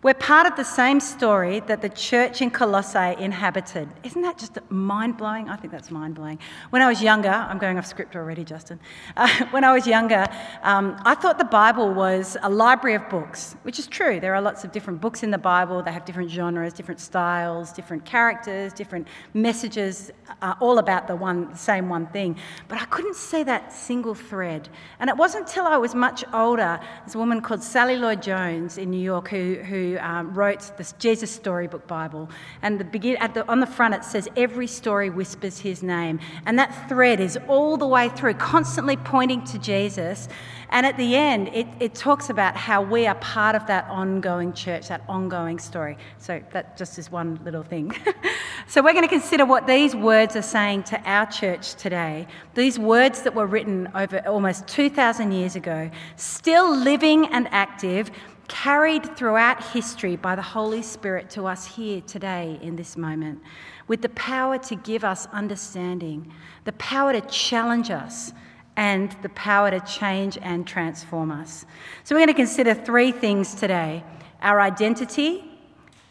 We're 0.07 0.13
part 0.13 0.47
of 0.47 0.55
the 0.55 0.63
same 0.63 1.01
story 1.01 1.59
that 1.67 1.81
the 1.81 1.89
church 1.89 2.41
in 2.41 2.49
Colossae 2.49 3.21
inhabited. 3.21 3.89
Isn't 4.05 4.21
that 4.21 4.37
just 4.37 4.57
mind 4.71 5.17
blowing? 5.17 5.49
I 5.49 5.57
think 5.57 5.73
that's 5.73 5.91
mind 5.91 6.15
blowing. 6.15 6.39
When 6.69 6.81
I 6.81 6.87
was 6.87 7.01
younger, 7.01 7.27
I'm 7.27 7.57
going 7.57 7.77
off 7.77 7.85
script 7.85 8.15
already, 8.15 8.45
Justin. 8.45 8.79
Uh, 9.17 9.27
when 9.51 9.65
I 9.65 9.73
was 9.73 9.85
younger, 9.85 10.25
um, 10.63 10.95
I 11.03 11.13
thought 11.13 11.37
the 11.37 11.43
Bible 11.43 11.93
was 11.93 12.37
a 12.41 12.49
library 12.49 12.95
of 12.95 13.09
books, 13.09 13.57
which 13.63 13.79
is 13.79 13.87
true. 13.87 14.21
There 14.21 14.33
are 14.33 14.41
lots 14.41 14.63
of 14.63 14.71
different 14.71 15.01
books 15.01 15.23
in 15.23 15.29
the 15.29 15.37
Bible. 15.37 15.83
They 15.83 15.91
have 15.91 16.05
different 16.05 16.31
genres, 16.31 16.71
different 16.71 17.01
styles, 17.01 17.73
different 17.73 18.05
characters, 18.05 18.71
different 18.71 19.09
messages, 19.33 20.09
uh, 20.41 20.53
all 20.61 20.79
about 20.79 21.07
the 21.09 21.17
one, 21.17 21.53
same 21.53 21.89
one 21.89 22.07
thing. 22.07 22.37
But 22.69 22.81
I 22.81 22.85
couldn't 22.85 23.17
see 23.17 23.43
that 23.43 23.73
single 23.73 24.15
thread. 24.15 24.69
And 25.01 25.09
it 25.09 25.17
wasn't 25.17 25.49
until 25.49 25.65
I 25.65 25.75
was 25.75 25.93
much 25.93 26.23
older, 26.33 26.79
there's 27.01 27.15
a 27.15 27.17
woman 27.17 27.41
called 27.41 27.61
Sally 27.61 27.97
Lloyd 27.97 28.21
Jones 28.21 28.77
in 28.77 28.89
New 28.89 29.01
York 29.01 29.27
who, 29.27 29.55
who 29.55 29.96
um, 29.99 30.33
wrote 30.33 30.71
the 30.77 30.93
Jesus 30.99 31.31
Storybook 31.31 31.87
Bible. 31.87 32.29
And 32.61 32.79
the 32.79 32.83
begin, 32.83 33.17
the, 33.33 33.47
on 33.47 33.59
the 33.59 33.67
front 33.67 33.93
it 33.93 34.03
says, 34.03 34.27
Every 34.35 34.67
story 34.67 35.09
whispers 35.09 35.59
his 35.59 35.83
name. 35.83 36.19
And 36.45 36.57
that 36.59 36.89
thread 36.89 37.19
is 37.19 37.37
all 37.47 37.77
the 37.77 37.87
way 37.87 38.09
through, 38.09 38.35
constantly 38.35 38.97
pointing 38.97 39.43
to 39.45 39.59
Jesus. 39.59 40.27
And 40.69 40.85
at 40.85 40.97
the 40.97 41.15
end, 41.15 41.49
it, 41.53 41.67
it 41.79 41.95
talks 41.95 42.29
about 42.29 42.57
how 42.57 42.81
we 42.81 43.07
are 43.07 43.15
part 43.15 43.55
of 43.55 43.65
that 43.67 43.85
ongoing 43.85 44.51
church, 44.51 44.89
that 44.89 45.01
ongoing 45.07 45.59
story. 45.59 45.97
So 46.17 46.41
that 46.51 46.77
just 46.77 46.99
is 46.99 47.09
one 47.09 47.39
little 47.45 47.63
thing. 47.63 47.93
so 48.67 48.83
we're 48.83 48.91
going 48.93 49.07
to 49.07 49.09
consider 49.09 49.45
what 49.45 49.65
these 49.65 49.95
words 49.95 50.35
are 50.35 50.41
saying 50.41 50.83
to 50.83 51.01
our 51.09 51.25
church 51.25 51.75
today. 51.75 52.27
These 52.53 52.77
words 52.79 53.21
that 53.21 53.33
were 53.33 53.47
written 53.47 53.89
over 53.95 54.19
almost 54.27 54.67
2,000 54.67 55.31
years 55.31 55.55
ago, 55.55 55.89
still 56.17 56.75
living 56.75 57.27
and 57.27 57.47
active 57.51 58.11
carried 58.47 59.17
throughout 59.17 59.63
history 59.63 60.15
by 60.15 60.35
the 60.35 60.41
Holy 60.41 60.81
Spirit 60.81 61.29
to 61.31 61.45
us 61.45 61.65
here 61.65 62.01
today 62.01 62.59
in 62.61 62.75
this 62.75 62.97
moment, 62.97 63.41
with 63.87 64.01
the 64.01 64.09
power 64.09 64.57
to 64.57 64.75
give 64.75 65.03
us 65.03 65.27
understanding, 65.27 66.33
the 66.63 66.73
power 66.73 67.13
to 67.13 67.21
challenge 67.21 67.91
us, 67.91 68.33
and 68.75 69.15
the 69.23 69.29
power 69.29 69.71
to 69.71 69.79
change 69.81 70.37
and 70.41 70.67
transform 70.67 71.31
us. 71.31 71.65
So, 72.03 72.15
we're 72.15 72.19
going 72.19 72.27
to 72.27 72.33
consider 72.33 72.73
three 72.73 73.11
things 73.11 73.55
today 73.55 74.03
our 74.41 74.61
identity, 74.61 75.46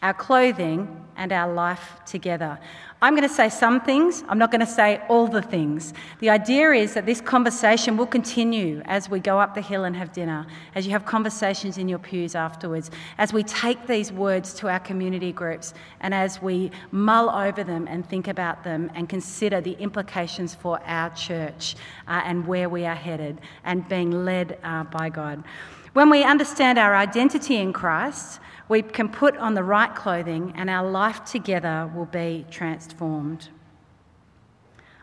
our 0.07 0.15
clothing, 0.15 1.05
and 1.17 1.33
our 1.33 1.53
life 1.53 1.99
together. 2.07 2.57
I'm 3.03 3.17
going 3.17 3.29
to 3.29 3.35
say 3.35 3.49
some 3.49 3.81
things, 3.81 4.23
I'm 4.29 4.39
not 4.39 4.53
going 4.53 4.61
to 4.61 4.73
say 4.81 5.01
all 5.09 5.27
the 5.27 5.43
things. 5.43 5.95
The 6.21 6.31
idea 6.31 6.71
is 6.71 6.95
that 6.95 7.07
this 7.07 7.21
conversation 7.21 7.97
will 7.97 8.07
continue 8.07 8.83
as 8.85 9.11
we 9.11 9.19
go 9.19 9.41
up 9.41 9.55
the 9.57 9.61
hill 9.61 9.83
and 9.83 9.97
have 9.97 10.13
dinner, 10.13 10.47
as 10.77 10.87
you 10.87 10.93
have 10.93 11.05
conversations 11.05 11.77
in 11.77 11.89
your 11.89 11.99
pews 11.99 12.37
afterwards, 12.37 12.93
as 13.19 13.33
we 13.33 13.43
take 13.43 13.89
these 13.89 14.13
words 14.13 14.55
to 14.55 14.69
our 14.69 14.79
community 14.79 15.33
groups, 15.33 15.75
and 16.01 16.15
as 16.15 16.41
we 16.41 16.71
mull 16.93 17.29
over 17.29 17.65
them 17.65 17.89
and 17.89 18.09
think 18.09 18.29
about 18.29 18.63
them 18.63 18.89
and 18.95 19.09
consider 19.09 19.61
the 19.61 19.73
implications 19.73 20.55
for 20.55 20.81
our 20.87 21.11
church 21.11 21.75
uh, 22.07 22.23
and 22.25 22.47
where 22.47 22.69
we 22.69 22.87
are 22.87 22.95
headed 22.95 23.41
and 23.65 23.89
being 23.89 24.25
led 24.25 24.57
uh, 24.63 24.85
by 24.85 25.09
God. 25.09 25.43
When 25.95 26.11
we 26.11 26.23
understand 26.23 26.79
our 26.79 26.95
identity 26.95 27.57
in 27.57 27.73
Christ, 27.73 28.39
we 28.69 28.83
can 28.83 29.09
put 29.09 29.37
on 29.37 29.55
the 29.55 29.63
right 29.63 29.95
clothing 29.95 30.53
and 30.57 30.69
our 30.69 30.89
life 30.89 31.25
together 31.25 31.91
will 31.95 32.07
be 32.07 32.45
transformed. 32.51 33.49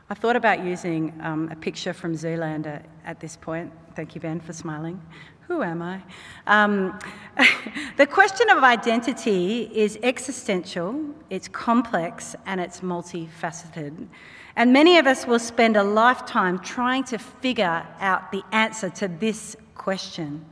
I 0.10 0.16
thought 0.16 0.36
about 0.36 0.64
using 0.64 1.14
um, 1.22 1.50
a 1.50 1.56
picture 1.56 1.94
from 1.94 2.14
Zoolander 2.14 2.84
at 3.06 3.20
this 3.20 3.38
point. 3.38 3.72
Thank 3.96 4.16
you, 4.16 4.22
Ben, 4.22 4.40
for 4.42 4.54
smiling. 4.54 5.02
Who 5.48 5.64
am 5.64 5.82
I? 5.82 6.02
Um, 6.48 7.00
the 7.98 8.06
question 8.06 8.50
of 8.50 8.64
identity 8.64 9.70
is 9.74 9.98
existential, 10.04 11.04
it's 11.30 11.48
complex, 11.48 12.36
and 12.46 12.62
it's 12.62 12.82
multifaceted. 12.82 14.08
And 14.56 14.72
many 14.72 14.98
of 14.98 15.08
us 15.08 15.26
will 15.26 15.40
spend 15.40 15.78
a 15.78 15.84
lifetime 15.84 16.60
trying 16.60 17.06
to 17.06 17.18
figure 17.18 17.86
out 18.00 18.32
the 18.32 18.44
answer 18.52 18.90
to 18.92 19.08
this 19.08 19.56
question. 19.76 20.46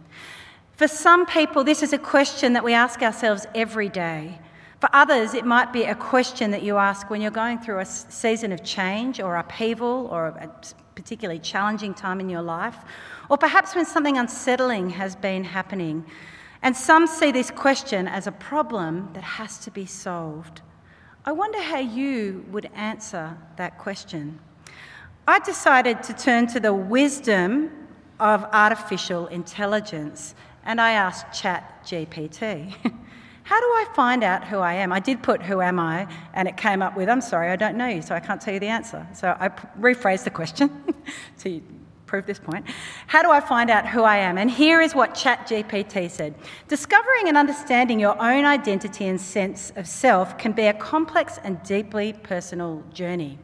For 0.81 0.87
some 0.87 1.27
people, 1.27 1.63
this 1.63 1.83
is 1.83 1.93
a 1.93 1.99
question 1.99 2.53
that 2.53 2.63
we 2.63 2.73
ask 2.73 3.03
ourselves 3.03 3.45
every 3.53 3.87
day. 3.87 4.39
For 4.79 4.89
others, 4.93 5.35
it 5.35 5.45
might 5.45 5.71
be 5.71 5.83
a 5.83 5.93
question 5.93 6.49
that 6.49 6.63
you 6.63 6.77
ask 6.77 7.07
when 7.07 7.21
you're 7.21 7.29
going 7.29 7.59
through 7.59 7.81
a 7.81 7.85
season 7.85 8.51
of 8.51 8.63
change 8.63 9.19
or 9.19 9.35
upheaval 9.35 10.07
or 10.09 10.29
a 10.29 10.51
particularly 10.95 11.39
challenging 11.39 11.93
time 11.93 12.19
in 12.19 12.29
your 12.29 12.41
life, 12.41 12.77
or 13.29 13.37
perhaps 13.37 13.75
when 13.75 13.85
something 13.85 14.17
unsettling 14.17 14.89
has 14.89 15.15
been 15.15 15.43
happening. 15.43 16.03
And 16.63 16.75
some 16.75 17.05
see 17.05 17.31
this 17.31 17.51
question 17.51 18.07
as 18.07 18.25
a 18.25 18.31
problem 18.31 19.11
that 19.13 19.23
has 19.23 19.59
to 19.59 19.69
be 19.69 19.85
solved. 19.85 20.61
I 21.25 21.31
wonder 21.31 21.61
how 21.61 21.77
you 21.77 22.43
would 22.49 22.71
answer 22.73 23.37
that 23.57 23.77
question. 23.77 24.39
I 25.27 25.37
decided 25.37 26.01
to 26.01 26.13
turn 26.13 26.47
to 26.47 26.59
the 26.59 26.73
wisdom 26.73 27.69
of 28.19 28.45
artificial 28.51 29.27
intelligence 29.27 30.33
and 30.65 30.79
I 30.79 30.91
asked 30.91 31.39
Chat 31.39 31.83
GPT, 31.85 32.73
how 33.43 33.59
do 33.59 33.65
I 33.65 33.85
find 33.95 34.23
out 34.23 34.45
who 34.45 34.57
I 34.59 34.73
am? 34.75 34.91
I 34.91 34.99
did 34.99 35.23
put 35.23 35.41
who 35.41 35.61
am 35.61 35.79
I, 35.79 36.07
and 36.33 36.47
it 36.47 36.57
came 36.57 36.81
up 36.81 36.95
with, 36.95 37.09
I'm 37.09 37.21
sorry, 37.21 37.49
I 37.49 37.55
don't 37.55 37.77
know 37.77 37.87
you, 37.87 38.01
so 38.01 38.15
I 38.15 38.19
can't 38.19 38.41
tell 38.41 38.53
you 38.53 38.59
the 38.59 38.67
answer. 38.67 39.05
So 39.13 39.35
I 39.39 39.49
rephrased 39.79 40.23
the 40.23 40.29
question 40.29 40.69
to 41.39 41.61
prove 42.11 42.25
this 42.25 42.39
point. 42.39 42.65
How 43.07 43.23
do 43.23 43.31
I 43.31 43.39
find 43.39 43.69
out 43.69 43.87
who 43.87 44.03
I 44.03 44.17
am? 44.17 44.37
And 44.37 44.51
here 44.51 44.81
is 44.81 44.93
what 44.93 45.15
Chat 45.15 45.47
GPT 45.47 46.11
said 46.11 46.35
Discovering 46.67 47.29
and 47.29 47.37
understanding 47.37 47.99
your 47.99 48.21
own 48.21 48.43
identity 48.43 49.07
and 49.07 49.19
sense 49.19 49.71
of 49.77 49.87
self 49.87 50.37
can 50.37 50.51
be 50.51 50.67
a 50.67 50.73
complex 50.73 51.39
and 51.43 51.63
deeply 51.63 52.13
personal 52.13 52.83
journey. 52.93 53.39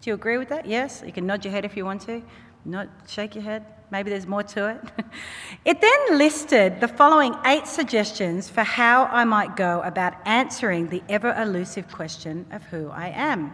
Do 0.00 0.10
you 0.10 0.14
agree 0.14 0.36
with 0.36 0.48
that? 0.48 0.66
Yes? 0.66 1.02
You 1.06 1.12
can 1.12 1.26
nod 1.26 1.44
your 1.44 1.52
head 1.52 1.64
if 1.64 1.76
you 1.76 1.84
want 1.84 2.02
to. 2.02 2.22
Not 2.64 2.88
shake 3.06 3.36
your 3.36 3.44
head. 3.44 3.64
Maybe 3.90 4.10
there's 4.10 4.26
more 4.26 4.42
to 4.42 4.68
it. 4.70 5.04
it 5.64 5.80
then 5.80 6.18
listed 6.18 6.80
the 6.80 6.88
following 6.88 7.34
eight 7.44 7.66
suggestions 7.66 8.48
for 8.48 8.62
how 8.62 9.04
I 9.04 9.24
might 9.24 9.56
go 9.56 9.82
about 9.82 10.14
answering 10.26 10.88
the 10.88 11.02
ever 11.08 11.34
elusive 11.40 11.90
question 11.92 12.46
of 12.50 12.62
who 12.64 12.88
I 12.90 13.08
am. 13.08 13.52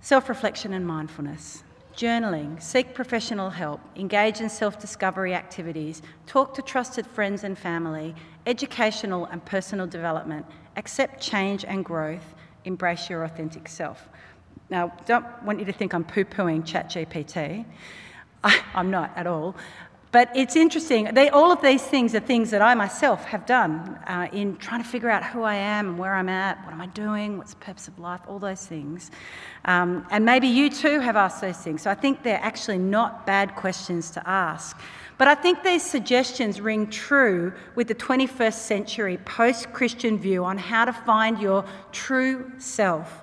Self 0.00 0.28
reflection 0.28 0.72
and 0.72 0.86
mindfulness, 0.86 1.62
journaling, 1.96 2.60
seek 2.62 2.94
professional 2.94 3.50
help, 3.50 3.80
engage 3.96 4.40
in 4.40 4.48
self 4.48 4.78
discovery 4.78 5.34
activities, 5.34 6.02
talk 6.26 6.54
to 6.54 6.62
trusted 6.62 7.06
friends 7.06 7.44
and 7.44 7.58
family, 7.58 8.14
educational 8.46 9.26
and 9.26 9.44
personal 9.44 9.86
development, 9.86 10.46
accept 10.76 11.20
change 11.20 11.64
and 11.64 11.84
growth, 11.84 12.34
embrace 12.64 13.08
your 13.08 13.24
authentic 13.24 13.68
self. 13.68 14.08
Now, 14.70 14.92
don't 15.06 15.26
want 15.44 15.58
you 15.58 15.64
to 15.66 15.72
think 15.72 15.92
I'm 15.92 16.04
poo 16.04 16.24
pooing 16.24 16.62
ChatGPT. 16.62 17.64
I, 18.44 18.60
am 18.74 18.90
not 18.90 19.12
at 19.16 19.26
all. 19.26 19.54
But 20.12 20.30
it's 20.34 20.56
interesting. 20.56 21.08
They, 21.14 21.30
all 21.30 21.52
of 21.52 21.62
these 21.62 21.82
things 21.82 22.14
are 22.14 22.20
things 22.20 22.50
that 22.50 22.60
I 22.60 22.74
myself 22.74 23.24
have 23.24 23.46
done 23.46 23.98
uh, 24.06 24.28
in 24.30 24.58
trying 24.58 24.82
to 24.82 24.88
figure 24.88 25.08
out 25.08 25.24
who 25.24 25.42
I 25.42 25.54
am 25.54 25.88
and 25.88 25.98
where 25.98 26.14
I'm 26.14 26.28
at, 26.28 26.62
what 26.66 26.74
am 26.74 26.82
I 26.82 26.86
doing, 26.88 27.38
what's 27.38 27.54
the 27.54 27.60
purpose 27.60 27.88
of 27.88 27.98
life, 27.98 28.20
all 28.28 28.38
those 28.38 28.66
things. 28.66 29.10
Um, 29.64 30.06
and 30.10 30.26
maybe 30.26 30.48
you 30.48 30.68
too 30.68 31.00
have 31.00 31.16
asked 31.16 31.40
those 31.40 31.56
things. 31.56 31.80
So 31.80 31.90
I 31.90 31.94
think 31.94 32.22
they're 32.22 32.42
actually 32.42 32.76
not 32.76 33.26
bad 33.26 33.56
questions 33.56 34.10
to 34.10 34.28
ask. 34.28 34.78
But 35.16 35.28
I 35.28 35.34
think 35.34 35.62
these 35.62 35.82
suggestions 35.82 36.60
ring 36.60 36.90
true 36.90 37.54
with 37.74 37.88
the 37.88 37.94
21st 37.94 38.52
century 38.52 39.16
post 39.16 39.72
Christian 39.72 40.18
view 40.18 40.44
on 40.44 40.58
how 40.58 40.84
to 40.84 40.92
find 40.92 41.38
your 41.38 41.64
true 41.90 42.52
self. 42.58 43.22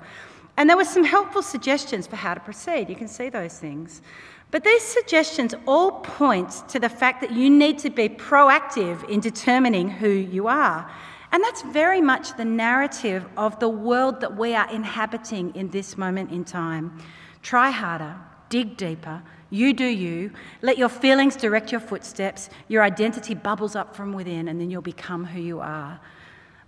And 0.58 0.68
there 0.68 0.78
were 0.78 0.86
some 0.86 1.04
helpful 1.04 1.44
suggestions 1.44 2.08
for 2.08 2.16
how 2.16 2.34
to 2.34 2.40
proceed. 2.40 2.90
You 2.90 2.96
can 2.96 3.08
see 3.08 3.30
those 3.30 3.60
things. 3.60 4.02
But 4.52 4.64
these 4.64 4.82
suggestions 4.82 5.54
all 5.68 5.92
point 5.92 6.68
to 6.70 6.80
the 6.80 6.90
fact 6.90 7.22
that 7.22 7.32
you 7.32 7.50
need 7.50 7.78
to 7.80 7.90
be 7.90 8.10
proactive 8.10 9.08
in 9.08 9.20
determining 9.20 9.90
who 9.90 10.10
you 10.10 10.48
are. 10.48 10.90
And 11.32 11.44
that's 11.44 11.62
very 11.62 12.02
much 12.02 12.36
the 12.36 12.46
narrative 12.46 13.26
of 13.38 13.60
the 13.60 13.70
world 13.70 14.22
that 14.22 14.36
we 14.36 14.56
are 14.56 14.70
inhabiting 14.72 15.56
in 15.56 15.70
this 15.70 15.98
moment 15.98 16.32
in 16.32 16.44
time. 16.44 17.00
Try 17.44 17.70
harder, 17.70 18.16
dig 18.50 18.76
deeper, 18.78 19.22
you 19.52 19.74
do 19.74 19.86
you. 19.86 20.32
Let 20.62 20.78
your 20.78 20.90
feelings 20.90 21.36
direct 21.36 21.72
your 21.72 21.82
footsteps. 21.82 22.50
Your 22.68 22.84
identity 22.84 23.34
bubbles 23.34 23.76
up 23.76 23.96
from 23.96 24.14
within, 24.14 24.48
and 24.48 24.62
then 24.62 24.70
you'll 24.70 24.82
become 24.82 25.26
who 25.26 25.42
you 25.42 25.60
are. 25.60 26.00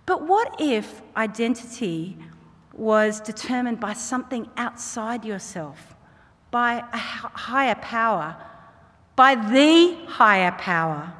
But 0.04 0.26
what 0.26 0.56
if 0.60 1.00
identity 1.16 2.16
was 2.72 3.20
determined 3.20 3.78
by 3.78 3.92
something 3.92 4.48
outside 4.56 5.24
yourself, 5.24 5.91
by 6.52 6.84
a 6.92 6.96
higher 6.96 7.74
power, 7.74 8.36
by 9.16 9.34
the 9.34 9.96
higher 10.06 10.52
power? 10.52 11.12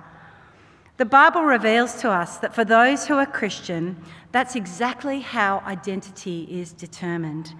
The 0.98 1.04
Bible 1.06 1.42
reveals 1.42 1.94
to 2.02 2.10
us 2.10 2.36
that 2.38 2.54
for 2.54 2.64
those 2.64 3.08
who 3.08 3.14
are 3.14 3.26
Christian, 3.26 3.96
that's 4.30 4.54
exactly 4.54 5.18
how 5.18 5.60
identity 5.66 6.46
is 6.48 6.72
determined. 6.72 7.54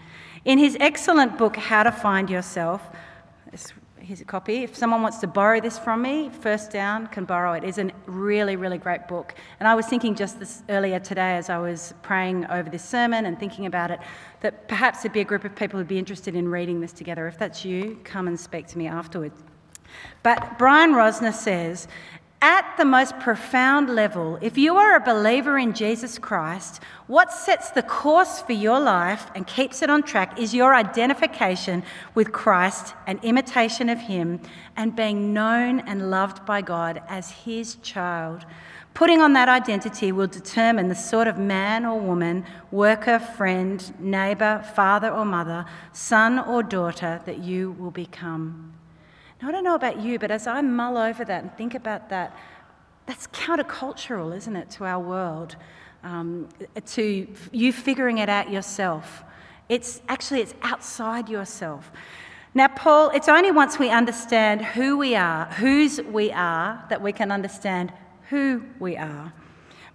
In 0.44 0.58
his 0.58 0.76
excellent 0.78 1.38
book, 1.38 1.56
How 1.56 1.82
to 1.82 1.90
Find 1.90 2.30
Yourself, 2.30 2.82
here's 4.02 4.20
a 4.20 4.24
copy. 4.24 4.64
If 4.64 4.76
someone 4.76 5.02
wants 5.02 5.18
to 5.18 5.26
borrow 5.26 5.60
this 5.60 5.78
from 5.78 6.02
me, 6.02 6.28
First 6.28 6.70
Down 6.70 7.06
can 7.06 7.24
borrow 7.24 7.52
it. 7.52 7.64
It's 7.64 7.78
a 7.78 7.90
really, 8.06 8.56
really 8.56 8.78
great 8.78 9.06
book. 9.06 9.34
And 9.60 9.68
I 9.68 9.74
was 9.74 9.86
thinking 9.86 10.14
just 10.14 10.38
this 10.38 10.62
earlier 10.68 10.98
today 10.98 11.36
as 11.36 11.48
I 11.48 11.58
was 11.58 11.94
praying 12.02 12.46
over 12.46 12.68
this 12.68 12.84
sermon 12.84 13.26
and 13.26 13.38
thinking 13.38 13.66
about 13.66 13.90
it, 13.90 14.00
that 14.40 14.68
perhaps 14.68 15.02
there'd 15.02 15.12
be 15.12 15.20
a 15.20 15.24
group 15.24 15.44
of 15.44 15.54
people 15.54 15.78
who'd 15.78 15.88
be 15.88 15.98
interested 15.98 16.34
in 16.34 16.48
reading 16.48 16.80
this 16.80 16.92
together. 16.92 17.26
If 17.28 17.38
that's 17.38 17.64
you, 17.64 17.98
come 18.02 18.26
and 18.26 18.38
speak 18.38 18.66
to 18.68 18.78
me 18.78 18.88
afterwards. 18.88 19.40
But 20.22 20.58
Brian 20.58 20.92
Rosner 20.92 21.32
says, 21.32 21.86
at 22.42 22.76
the 22.76 22.84
most 22.84 23.16
profound 23.20 23.88
level, 23.88 24.36
if 24.42 24.58
you 24.58 24.74
are 24.76 24.96
a 24.96 25.00
believer 25.00 25.56
in 25.56 25.72
Jesus 25.72 26.18
Christ, 26.18 26.82
what 27.06 27.32
sets 27.32 27.70
the 27.70 27.84
course 27.84 28.42
for 28.42 28.52
your 28.52 28.80
life 28.80 29.30
and 29.36 29.46
keeps 29.46 29.80
it 29.80 29.88
on 29.88 30.02
track 30.02 30.40
is 30.40 30.52
your 30.52 30.74
identification 30.74 31.84
with 32.16 32.32
Christ 32.32 32.94
and 33.06 33.22
imitation 33.22 33.88
of 33.88 34.00
Him 34.00 34.40
and 34.76 34.96
being 34.96 35.32
known 35.32 35.80
and 35.80 36.10
loved 36.10 36.44
by 36.44 36.62
God 36.62 37.00
as 37.08 37.30
His 37.30 37.76
child. 37.76 38.44
Putting 38.92 39.20
on 39.20 39.34
that 39.34 39.48
identity 39.48 40.10
will 40.10 40.26
determine 40.26 40.88
the 40.88 40.96
sort 40.96 41.28
of 41.28 41.38
man 41.38 41.86
or 41.86 42.00
woman, 42.00 42.44
worker, 42.72 43.20
friend, 43.20 43.98
neighbour, 44.00 44.68
father 44.74 45.10
or 45.10 45.24
mother, 45.24 45.64
son 45.92 46.40
or 46.40 46.64
daughter 46.64 47.22
that 47.24 47.38
you 47.38 47.70
will 47.78 47.92
become. 47.92 48.71
Now, 49.42 49.48
I 49.48 49.52
don't 49.52 49.64
know 49.64 49.74
about 49.74 50.00
you, 50.00 50.20
but 50.20 50.30
as 50.30 50.46
I 50.46 50.60
mull 50.62 50.96
over 50.96 51.24
that 51.24 51.42
and 51.42 51.52
think 51.56 51.74
about 51.74 52.10
that, 52.10 52.36
that's 53.06 53.26
countercultural, 53.26 54.36
isn't 54.36 54.54
it, 54.54 54.70
to 54.70 54.84
our 54.84 55.00
world? 55.00 55.56
Um, 56.04 56.48
to 56.86 57.26
you 57.50 57.72
figuring 57.72 58.18
it 58.18 58.28
out 58.28 58.52
yourself. 58.52 59.24
It's 59.68 60.00
actually 60.08 60.42
it's 60.42 60.54
outside 60.62 61.28
yourself. 61.28 61.90
Now, 62.54 62.68
Paul, 62.68 63.10
it's 63.10 63.28
only 63.28 63.50
once 63.50 63.80
we 63.80 63.90
understand 63.90 64.64
who 64.64 64.96
we 64.96 65.16
are, 65.16 65.46
whose 65.46 66.00
we 66.00 66.30
are, 66.30 66.84
that 66.88 67.02
we 67.02 67.10
can 67.10 67.32
understand 67.32 67.92
who 68.30 68.62
we 68.78 68.96
are. 68.96 69.32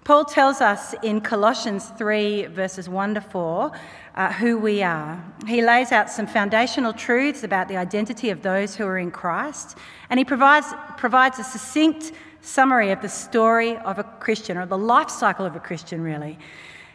Paul 0.07 0.23
tells 0.23 0.61
us 0.61 0.95
in 1.03 1.19
Colossians 1.19 1.91
3, 1.97 2.45
verses 2.45 2.87
1 2.87 3.15
to 3.15 3.19
4, 3.19 3.71
uh, 4.15 4.31
who 4.31 4.57
we 4.57 4.81
are. 4.81 5.21
He 5.45 5.61
lays 5.61 5.91
out 5.91 6.09
some 6.09 6.25
foundational 6.25 6.93
truths 6.93 7.43
about 7.43 7.67
the 7.67 7.75
identity 7.75 8.29
of 8.29 8.41
those 8.41 8.73
who 8.73 8.85
are 8.85 8.97
in 8.97 9.11
Christ, 9.11 9.77
and 10.09 10.17
he 10.17 10.23
provides, 10.23 10.67
provides 10.95 11.39
a 11.39 11.43
succinct 11.43 12.13
summary 12.39 12.91
of 12.91 13.01
the 13.01 13.09
story 13.09 13.75
of 13.79 13.99
a 13.99 14.05
Christian, 14.05 14.57
or 14.57 14.65
the 14.65 14.77
life 14.77 15.09
cycle 15.09 15.45
of 15.45 15.57
a 15.57 15.59
Christian, 15.59 15.99
really. 15.99 16.39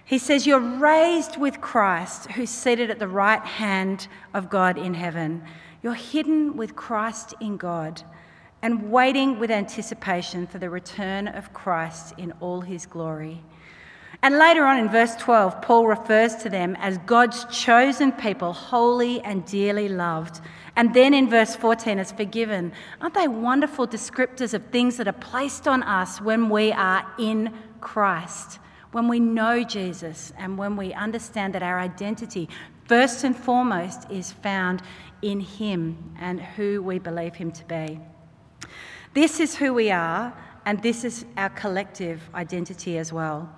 He 0.06 0.16
says, 0.16 0.46
You're 0.46 0.78
raised 0.78 1.36
with 1.36 1.60
Christ, 1.60 2.30
who's 2.30 2.48
seated 2.48 2.88
at 2.88 2.98
the 2.98 3.08
right 3.08 3.44
hand 3.44 4.08
of 4.32 4.48
God 4.48 4.78
in 4.78 4.94
heaven. 4.94 5.44
You're 5.82 5.92
hidden 5.92 6.56
with 6.56 6.74
Christ 6.76 7.34
in 7.42 7.58
God 7.58 8.02
and 8.62 8.90
waiting 8.90 9.38
with 9.38 9.50
anticipation 9.50 10.46
for 10.46 10.58
the 10.58 10.70
return 10.70 11.28
of 11.28 11.52
Christ 11.52 12.14
in 12.16 12.32
all 12.40 12.60
his 12.60 12.86
glory. 12.86 13.42
And 14.24 14.38
later 14.38 14.64
on 14.64 14.78
in 14.78 14.88
verse 14.88 15.16
12, 15.16 15.60
Paul 15.62 15.88
refers 15.88 16.36
to 16.36 16.48
them 16.48 16.76
as 16.78 16.96
God's 16.98 17.44
chosen 17.46 18.12
people, 18.12 18.52
holy 18.52 19.20
and 19.22 19.44
dearly 19.44 19.88
loved. 19.88 20.40
And 20.76 20.94
then 20.94 21.12
in 21.12 21.28
verse 21.28 21.56
14, 21.56 21.98
as 21.98 22.12
forgiven. 22.12 22.72
Aren't 23.00 23.14
they 23.14 23.26
wonderful 23.26 23.88
descriptors 23.88 24.54
of 24.54 24.64
things 24.66 24.96
that 24.98 25.08
are 25.08 25.12
placed 25.12 25.66
on 25.66 25.82
us 25.82 26.20
when 26.20 26.48
we 26.48 26.70
are 26.70 27.04
in 27.18 27.52
Christ? 27.80 28.60
When 28.92 29.08
we 29.08 29.18
know 29.18 29.64
Jesus 29.64 30.32
and 30.38 30.56
when 30.56 30.76
we 30.76 30.92
understand 30.92 31.54
that 31.54 31.64
our 31.64 31.80
identity, 31.80 32.48
first 32.84 33.24
and 33.24 33.36
foremost, 33.36 34.08
is 34.08 34.30
found 34.30 34.82
in 35.20 35.40
Him 35.40 36.14
and 36.20 36.40
who 36.40 36.80
we 36.80 37.00
believe 37.00 37.34
Him 37.34 37.50
to 37.50 37.64
be. 37.64 37.98
This 39.14 39.40
is 39.40 39.56
who 39.56 39.74
we 39.74 39.90
are, 39.90 40.32
and 40.64 40.82
this 40.82 41.04
is 41.04 41.24
our 41.36 41.50
collective 41.50 42.28
identity 42.34 42.96
as 42.98 43.12
well. 43.12 43.48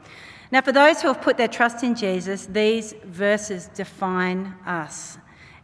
Now, 0.51 0.61
for 0.61 0.73
those 0.73 1.01
who 1.01 1.09
have 1.09 1.23
put 1.23 1.37
their 1.37 1.49
trust 1.49 1.83
in 1.83 1.95
Jesus, 1.95 2.47
these 2.47 2.95
verses 3.05 3.69
define 3.75 4.55
us. 4.67 5.19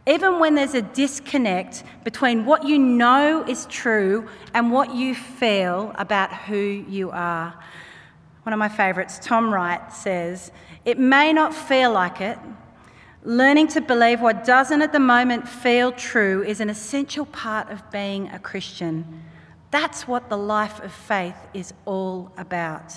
Even 0.07 0.39
when 0.39 0.55
there's 0.55 0.73
a 0.73 0.81
disconnect 0.81 1.83
between 2.03 2.45
what 2.45 2.65
you 2.65 2.79
know 2.79 3.43
is 3.47 3.67
true 3.67 4.27
and 4.53 4.71
what 4.71 4.95
you 4.95 5.13
feel 5.13 5.93
about 5.95 6.33
who 6.33 6.57
you 6.57 7.11
are. 7.11 7.53
One 8.43 8.53
of 8.53 8.59
my 8.59 8.69
favourites, 8.69 9.19
Tom 9.21 9.53
Wright, 9.53 9.93
says, 9.93 10.51
It 10.85 10.97
may 10.97 11.31
not 11.31 11.53
feel 11.53 11.91
like 11.91 12.19
it. 12.19 12.39
Learning 13.23 13.67
to 13.67 13.81
believe 13.81 14.19
what 14.19 14.43
doesn't 14.43 14.81
at 14.81 14.91
the 14.91 14.99
moment 14.99 15.47
feel 15.47 15.91
true 15.91 16.43
is 16.43 16.59
an 16.59 16.71
essential 16.71 17.27
part 17.27 17.69
of 17.69 17.91
being 17.91 18.27
a 18.29 18.39
Christian. 18.39 19.23
That's 19.71 20.07
what 20.07 20.29
the 20.29 20.37
life 20.37 20.81
of 20.81 20.91
faith 20.91 21.37
is 21.53 21.73
all 21.85 22.31
about. 22.37 22.93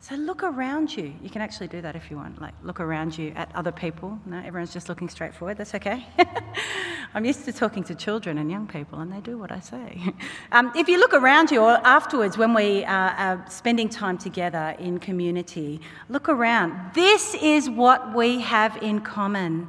So 0.00 0.16
look 0.16 0.42
around 0.42 0.96
you. 0.96 1.14
You 1.22 1.30
can 1.30 1.42
actually 1.42 1.68
do 1.68 1.80
that 1.80 1.94
if 1.94 2.10
you 2.10 2.16
want. 2.16 2.40
Like, 2.40 2.54
look 2.64 2.80
around 2.80 3.16
you 3.16 3.32
at 3.36 3.54
other 3.54 3.70
people. 3.70 4.18
No, 4.26 4.36
everyone's 4.38 4.72
just 4.72 4.88
looking 4.88 5.08
straight 5.08 5.32
forward. 5.32 5.58
That's 5.58 5.76
okay. 5.76 6.04
I'm 7.14 7.24
used 7.24 7.44
to 7.44 7.52
talking 7.52 7.84
to 7.84 7.94
children 7.94 8.38
and 8.38 8.50
young 8.50 8.66
people, 8.66 8.98
and 8.98 9.12
they 9.12 9.20
do 9.20 9.38
what 9.38 9.52
I 9.52 9.60
say. 9.60 10.02
um, 10.52 10.72
if 10.74 10.88
you 10.88 10.98
look 10.98 11.14
around 11.14 11.52
you, 11.52 11.60
or 11.60 11.78
afterwards 11.86 12.36
when 12.36 12.52
we 12.52 12.84
uh, 12.84 12.92
are 12.92 13.44
spending 13.48 13.88
time 13.88 14.18
together 14.18 14.74
in 14.80 14.98
community, 14.98 15.80
look 16.08 16.28
around. 16.28 16.94
This 16.94 17.34
is 17.34 17.70
what 17.70 18.12
we 18.12 18.40
have 18.40 18.76
in 18.82 19.02
common. 19.02 19.68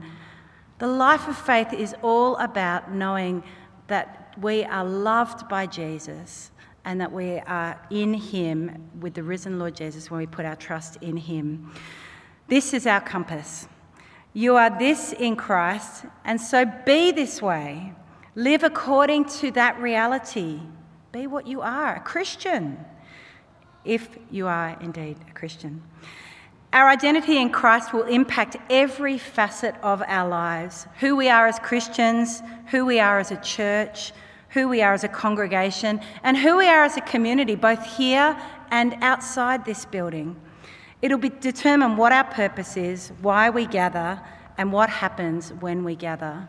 The 0.80 0.88
life 0.88 1.28
of 1.28 1.38
faith 1.38 1.74
is 1.74 1.94
all 2.02 2.38
about 2.38 2.92
knowing 2.92 3.44
that 3.86 4.23
we 4.42 4.64
are 4.64 4.84
loved 4.84 5.48
by 5.50 5.66
Jesus 5.66 6.52
and 6.86 7.00
that 7.00 7.12
we 7.12 7.40
are 7.40 7.80
in 7.90 8.14
Him 8.14 8.90
with 9.00 9.14
the 9.14 9.24
risen 9.24 9.60
Lord 9.60 9.76
Jesus 9.76 10.12
when 10.12 10.20
we 10.20 10.26
put 10.26 10.46
our 10.46 10.56
trust 10.56 10.98
in 11.02 11.18
Him. 11.18 11.72
This 12.48 12.74
is 12.74 12.86
our 12.86 13.02
compass. 13.02 13.68
You 14.34 14.56
are 14.56 14.78
this 14.78 15.14
in 15.14 15.36
Christ, 15.36 16.06
and 16.26 16.42
so 16.42 16.66
be 16.86 17.12
this 17.12 17.42
way. 17.42 17.94
Live 18.36 18.64
according 18.64 19.26
to 19.26 19.52
that 19.52 19.80
reality. 19.80 20.60
Be 21.12 21.28
what 21.28 21.46
you 21.46 21.62
are, 21.62 21.98
a 21.98 22.00
Christian, 22.00 22.84
if 23.86 24.10
you 24.32 24.48
are 24.48 24.78
indeed 24.82 25.18
a 25.30 25.34
Christian. 25.34 25.84
Our 26.74 26.90
identity 26.90 27.38
in 27.38 27.52
Christ 27.52 27.94
will 27.94 28.06
impact 28.06 28.58
every 28.68 29.20
facet 29.20 29.76
of 29.84 30.02
our 30.08 30.28
lives 30.28 30.88
who 31.00 31.16
we 31.16 31.30
are 31.30 31.46
as 31.46 31.60
Christians, 31.60 32.42
who 32.72 32.84
we 32.84 33.00
are 33.00 33.20
as 33.20 33.30
a 33.30 33.40
church, 33.42 34.12
who 34.50 34.68
we 34.68 34.82
are 34.82 34.96
as 34.96 35.04
a 35.04 35.08
congregation, 35.08 36.02
and 36.24 36.36
who 36.36 36.58
we 36.58 36.68
are 36.68 36.84
as 36.84 36.98
a 36.98 37.02
community, 37.02 37.54
both 37.54 37.86
here 37.86 38.36
and 38.72 38.96
outside 39.02 39.66
this 39.66 39.86
building. 39.86 40.36
It'll 41.04 41.20
be, 41.20 41.30
determine 41.30 41.96
what 41.96 42.12
our 42.12 42.24
purpose 42.24 42.76
is, 42.76 43.12
why 43.22 43.52
we 43.52 43.68
gather, 43.68 44.20
and 44.58 44.74
what 44.74 44.90
happens 44.90 45.54
when 45.54 45.84
we 45.84 45.96
gather. 45.96 46.48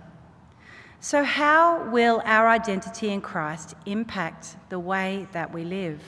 So, 1.00 1.22
how 1.22 1.90
will 1.90 2.22
our 2.24 2.48
identity 2.48 3.10
in 3.10 3.20
Christ 3.20 3.74
impact 3.84 4.56
the 4.70 4.78
way 4.78 5.28
that 5.32 5.52
we 5.52 5.64
live? 5.64 6.00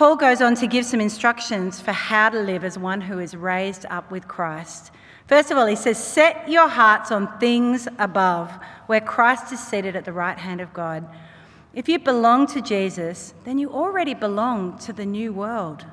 Paul 0.00 0.16
goes 0.16 0.40
on 0.40 0.54
to 0.54 0.66
give 0.66 0.86
some 0.86 0.98
instructions 0.98 1.78
for 1.78 1.92
how 1.92 2.30
to 2.30 2.40
live 2.40 2.64
as 2.64 2.78
one 2.78 3.02
who 3.02 3.18
is 3.18 3.36
raised 3.36 3.84
up 3.90 4.10
with 4.10 4.26
Christ. 4.26 4.92
First 5.26 5.50
of 5.50 5.58
all, 5.58 5.66
he 5.66 5.76
says, 5.76 6.02
Set 6.02 6.48
your 6.48 6.68
hearts 6.68 7.12
on 7.12 7.38
things 7.38 7.86
above, 7.98 8.50
where 8.86 9.02
Christ 9.02 9.52
is 9.52 9.60
seated 9.62 9.96
at 9.96 10.06
the 10.06 10.12
right 10.14 10.38
hand 10.38 10.62
of 10.62 10.72
God. 10.72 11.06
If 11.74 11.86
you 11.86 11.98
belong 11.98 12.46
to 12.46 12.62
Jesus, 12.62 13.34
then 13.44 13.58
you 13.58 13.70
already 13.70 14.14
belong 14.14 14.78
to 14.78 14.94
the 14.94 15.04
new 15.04 15.34
world. 15.34 15.84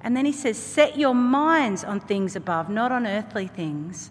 And 0.00 0.16
then 0.16 0.26
he 0.26 0.32
says, 0.32 0.56
Set 0.56 0.96
your 0.96 1.16
minds 1.16 1.82
on 1.82 1.98
things 1.98 2.36
above, 2.36 2.68
not 2.68 2.92
on 2.92 3.04
earthly 3.04 3.48
things. 3.48 4.10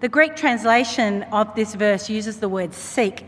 The 0.00 0.08
Greek 0.08 0.34
translation 0.34 1.24
of 1.24 1.54
this 1.54 1.74
verse 1.74 2.08
uses 2.08 2.40
the 2.40 2.48
word 2.48 2.72
seek, 2.72 3.26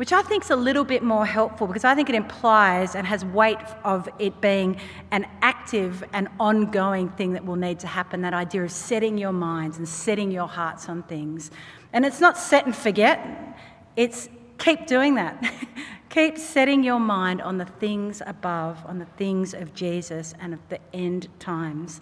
which 0.00 0.14
I 0.14 0.22
think 0.22 0.44
is 0.44 0.50
a 0.50 0.56
little 0.56 0.84
bit 0.84 1.02
more 1.02 1.26
helpful 1.26 1.66
because 1.66 1.84
I 1.84 1.94
think 1.94 2.08
it 2.08 2.14
implies 2.14 2.94
and 2.94 3.06
has 3.06 3.22
weight 3.22 3.58
of 3.84 4.08
it 4.18 4.40
being 4.40 4.80
an 5.10 5.26
active 5.42 6.02
and 6.14 6.26
ongoing 6.40 7.10
thing 7.10 7.34
that 7.34 7.44
will 7.44 7.56
need 7.56 7.80
to 7.80 7.86
happen. 7.86 8.22
That 8.22 8.32
idea 8.32 8.64
of 8.64 8.72
setting 8.72 9.18
your 9.18 9.32
minds 9.32 9.76
and 9.76 9.86
setting 9.86 10.30
your 10.30 10.48
hearts 10.48 10.88
on 10.88 11.02
things. 11.02 11.50
And 11.92 12.06
it's 12.06 12.18
not 12.18 12.38
set 12.38 12.64
and 12.64 12.74
forget, 12.74 13.58
it's 13.94 14.30
keep 14.56 14.86
doing 14.86 15.16
that. 15.16 15.38
keep 16.08 16.38
setting 16.38 16.82
your 16.82 16.98
mind 16.98 17.42
on 17.42 17.58
the 17.58 17.66
things 17.66 18.22
above, 18.26 18.78
on 18.86 19.00
the 19.00 19.10
things 19.18 19.52
of 19.52 19.74
Jesus 19.74 20.32
and 20.40 20.54
of 20.54 20.66
the 20.70 20.78
end 20.94 21.28
times. 21.38 22.00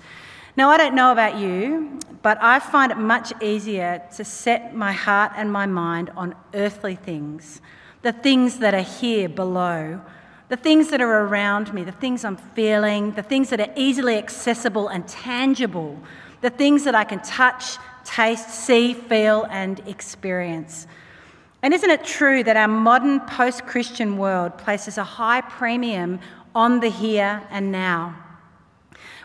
Now, 0.57 0.71
I 0.71 0.77
don't 0.77 0.95
know 0.95 1.11
about 1.11 1.37
you, 1.37 1.99
but 2.23 2.39
I 2.41 2.61
find 2.61 2.93
it 2.93 2.99
much 2.99 3.33
easier 3.43 4.01
to 4.15 4.25
set 4.25 4.73
my 4.73 4.93
heart 4.93 5.33
and 5.35 5.53
my 5.53 5.67
mind 5.67 6.11
on 6.11 6.37
earthly 6.55 6.95
things 6.95 7.61
the 8.03 8.13
things 8.13 8.59
that 8.59 8.75
are 8.75 8.81
here 8.81 9.29
below, 9.29 10.01
the 10.49 10.57
things 10.57 10.89
that 10.89 11.01
are 11.01 11.27
around 11.27 11.73
me, 11.75 11.85
the 11.85 11.93
things 11.93 12.25
I'm 12.25 12.37
feeling, 12.37 13.13
the 13.13 13.23
things 13.23 13.51
that 13.51 13.61
are 13.61 13.73
easily 13.77 14.17
accessible 14.17 14.89
and 14.89 15.07
tangible, 15.07 15.99
the 16.41 16.51
things 16.51 16.85
that 16.85 16.95
I 16.95 17.05
can 17.05 17.21
touch, 17.21 17.77
taste, 18.05 18.51
see, 18.51 18.95
feel, 18.95 19.47
and 19.51 19.81
experience. 19.87 20.87
And 21.63 21.75
isn't 21.75 21.91
it 21.91 22.05
true 22.05 22.45
that 22.45 22.57
our 22.57 22.69
modern 22.69 23.21
post 23.21 23.67
Christian 23.67 24.17
world 24.17 24.57
places 24.59 24.97
a 24.97 25.05
high 25.05 25.41
premium 25.41 26.21
on 26.55 26.81
the 26.81 26.89
here 26.89 27.43
and 27.51 27.73
now? 27.73 28.17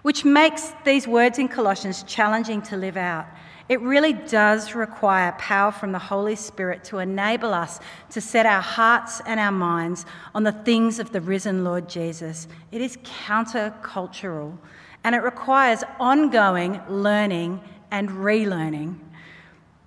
Which 0.01 0.25
makes 0.25 0.73
these 0.83 1.07
words 1.07 1.39
in 1.39 1.47
Colossians 1.47 2.03
challenging 2.03 2.61
to 2.63 2.75
live 2.75 2.97
out. 2.97 3.27
It 3.73 3.81
really 3.81 4.13
does 4.13 4.75
require 4.75 5.31
power 5.39 5.71
from 5.71 5.93
the 5.93 5.97
Holy 5.97 6.35
Spirit 6.35 6.83
to 6.83 6.99
enable 6.99 7.55
us 7.55 7.79
to 8.11 8.21
set 8.21 8.45
our 8.45 8.61
hearts 8.61 9.19
and 9.25 9.39
our 9.39 9.51
minds 9.51 10.05
on 10.35 10.43
the 10.43 10.51
things 10.51 10.99
of 10.99 11.11
the 11.11 11.19
risen 11.19 11.63
Lord 11.63 11.89
Jesus. 11.89 12.47
It 12.71 12.81
is 12.81 12.97
countercultural 12.97 14.55
and 15.03 15.15
it 15.15 15.23
requires 15.23 15.83
ongoing 15.99 16.81
learning 16.87 17.61
and 17.89 18.09
relearning. 18.09 18.99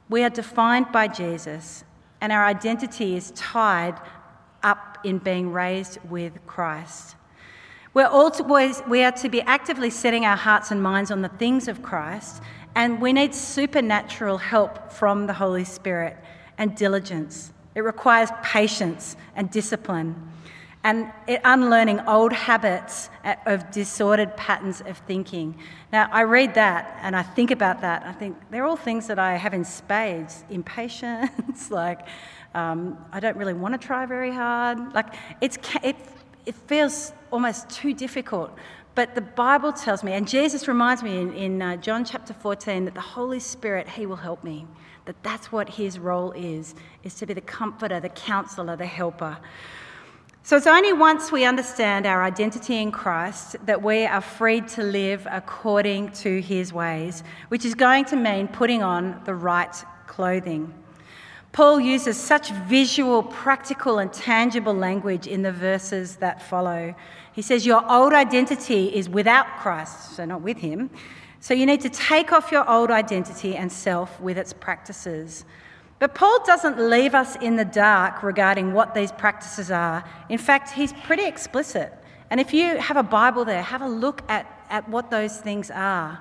We 0.09 0.25
are 0.25 0.31
defined 0.31 0.90
by 0.90 1.07
Jesus, 1.07 1.85
and 2.20 2.33
our 2.33 2.44
identity 2.44 3.14
is 3.14 3.31
tied 3.37 4.01
up 4.64 4.99
in 5.05 5.18
being 5.18 5.53
raised 5.53 5.99
with 6.11 6.44
Christ. 6.44 7.14
We're 7.94 8.11
we 8.88 9.05
are 9.05 9.12
to 9.12 9.29
be 9.29 9.42
actively 9.42 9.90
setting 9.90 10.25
our 10.27 10.37
hearts 10.37 10.72
and 10.72 10.83
minds 10.83 11.12
on 11.12 11.22
the 11.22 11.29
things 11.29 11.68
of 11.68 11.85
Christ 11.85 12.42
and 12.77 13.01
we 13.01 13.11
need 13.12 13.35
supernatural 13.35 14.37
help 14.37 14.93
from 14.93 15.27
the 15.27 15.33
Holy 15.33 15.65
Spirit 15.65 16.17
and 16.59 16.77
diligence. 16.77 17.53
It 17.75 17.81
requires 17.81 18.29
patience 18.43 19.17
and 19.35 19.51
discipline 19.51 20.15
and 20.85 21.11
unlearning 21.45 22.01
old 22.07 22.33
habits 22.33 23.11
of 23.47 23.69
disordered 23.73 24.37
patterns 24.37 24.83
of 24.83 24.99
thinking. 24.99 25.59
Now, 25.91 26.09
I 26.12 26.23
read 26.23 26.55
that 26.55 26.99
and 27.03 27.17
I 27.17 27.23
think 27.23 27.51
about 27.51 27.81
that. 27.81 28.05
I 28.05 28.12
think 28.12 28.37
they're 28.51 28.67
all 28.67 28.77
things 28.77 29.07
that 29.09 29.19
I 29.19 29.37
have 29.37 29.55
in 29.55 29.65
spades 29.65 30.45
impatience, 30.51 31.71
like 31.71 32.07
um, 32.55 32.99
I 33.11 33.21
don't 33.21 33.37
really 33.37 33.55
want 33.55 33.81
to 33.81 33.85
try 33.85 34.05
very 34.05 34.31
hard. 34.31 34.95
Like 34.95 35.15
it's, 35.41 35.59
it, 35.83 35.97
it 36.45 36.55
feels 36.55 37.12
almost 37.33 37.69
too 37.71 37.95
difficult. 37.95 38.57
But 38.96 39.14
the 39.14 39.20
Bible 39.20 39.74
tells 39.74 40.02
me, 40.02 40.14
and 40.14 40.26
Jesus 40.26 40.66
reminds 40.66 41.02
me 41.02 41.20
in, 41.20 41.32
in 41.35 41.61
uh, 41.61 41.76
John 41.76 42.02
chapter 42.02 42.32
14, 42.32 42.87
that 42.87 42.94
the 42.94 43.00
Holy 43.02 43.38
Spirit, 43.38 43.87
He 43.87 44.06
will 44.06 44.16
help 44.16 44.42
me. 44.42 44.66
That 45.04 45.22
that's 45.22 45.52
what 45.52 45.68
His 45.68 45.98
role 45.98 46.32
is, 46.32 46.74
is 47.04 47.14
to 47.16 47.26
be 47.26 47.35
the 47.35 47.42
comforter, 47.42 48.00
the 48.00 48.09
counselor, 48.09 48.74
the 48.74 48.87
helper. 48.87 49.37
So 50.44 50.56
it's 50.56 50.66
only 50.66 50.94
once 50.94 51.30
we 51.30 51.44
understand 51.44 52.06
our 52.06 52.22
identity 52.22 52.80
in 52.80 52.90
Christ 52.90 53.56
that 53.66 53.82
we 53.82 54.06
are 54.06 54.22
freed 54.22 54.66
to 54.68 54.82
live 54.82 55.28
according 55.30 56.12
to 56.12 56.40
His 56.40 56.72
ways, 56.72 57.22
which 57.48 57.66
is 57.66 57.74
going 57.74 58.06
to 58.06 58.16
mean 58.16 58.48
putting 58.48 58.82
on 58.82 59.20
the 59.26 59.35
right 59.35 59.74
clothing. 60.06 60.72
Paul 61.57 61.81
uses 61.81 62.21
such 62.21 62.51
visual, 62.51 63.23
practical, 63.23 63.99
and 63.99 64.12
tangible 64.12 64.75
language 64.75 65.27
in 65.27 65.40
the 65.40 65.53
verses 65.53 66.16
that 66.16 66.42
follow. 66.42 66.95
He 67.33 67.40
says, 67.40 67.64
Your 67.64 67.83
old 67.90 68.12
identity 68.12 68.95
is 68.95 69.09
without 69.09 69.47
Christ, 69.61 70.16
so 70.16 70.27
not 70.27 70.42
with 70.42 70.59
Him. 70.59 70.90
So 71.40 71.55
you 71.55 71.64
need 71.64 71.81
to 71.81 71.88
take 71.88 72.31
off 72.31 72.53
your 72.53 72.69
old 72.69 72.90
identity 72.90 73.57
and 73.57 73.73
self 73.73 74.21
with 74.21 74.37
its 74.37 74.53
practices. 74.53 75.47
But 75.99 76.14
Paul 76.14 76.45
doesn't 76.45 76.79
leave 76.79 77.14
us 77.14 77.37
in 77.37 77.57
the 77.57 77.64
dark 77.64 78.23
regarding 78.23 78.75
what 78.75 78.95
these 78.95 79.11
practices 79.11 79.71
are. 79.71 80.05
In 80.29 80.37
fact, 80.37 80.73
he's 80.73 80.92
pretty 80.92 81.25
explicit. 81.25 81.90
And 82.29 82.38
if 82.38 82.53
you 82.53 82.77
have 82.77 82.99
a 82.99 83.03
Bible 83.03 83.47
there, 83.47 83.62
have 83.62 83.81
a 83.81 83.88
look 83.88 84.21
at, 84.29 84.47
at 84.69 84.87
what 84.90 85.11
those 85.11 85.38
things 85.38 85.71
are. 85.71 86.21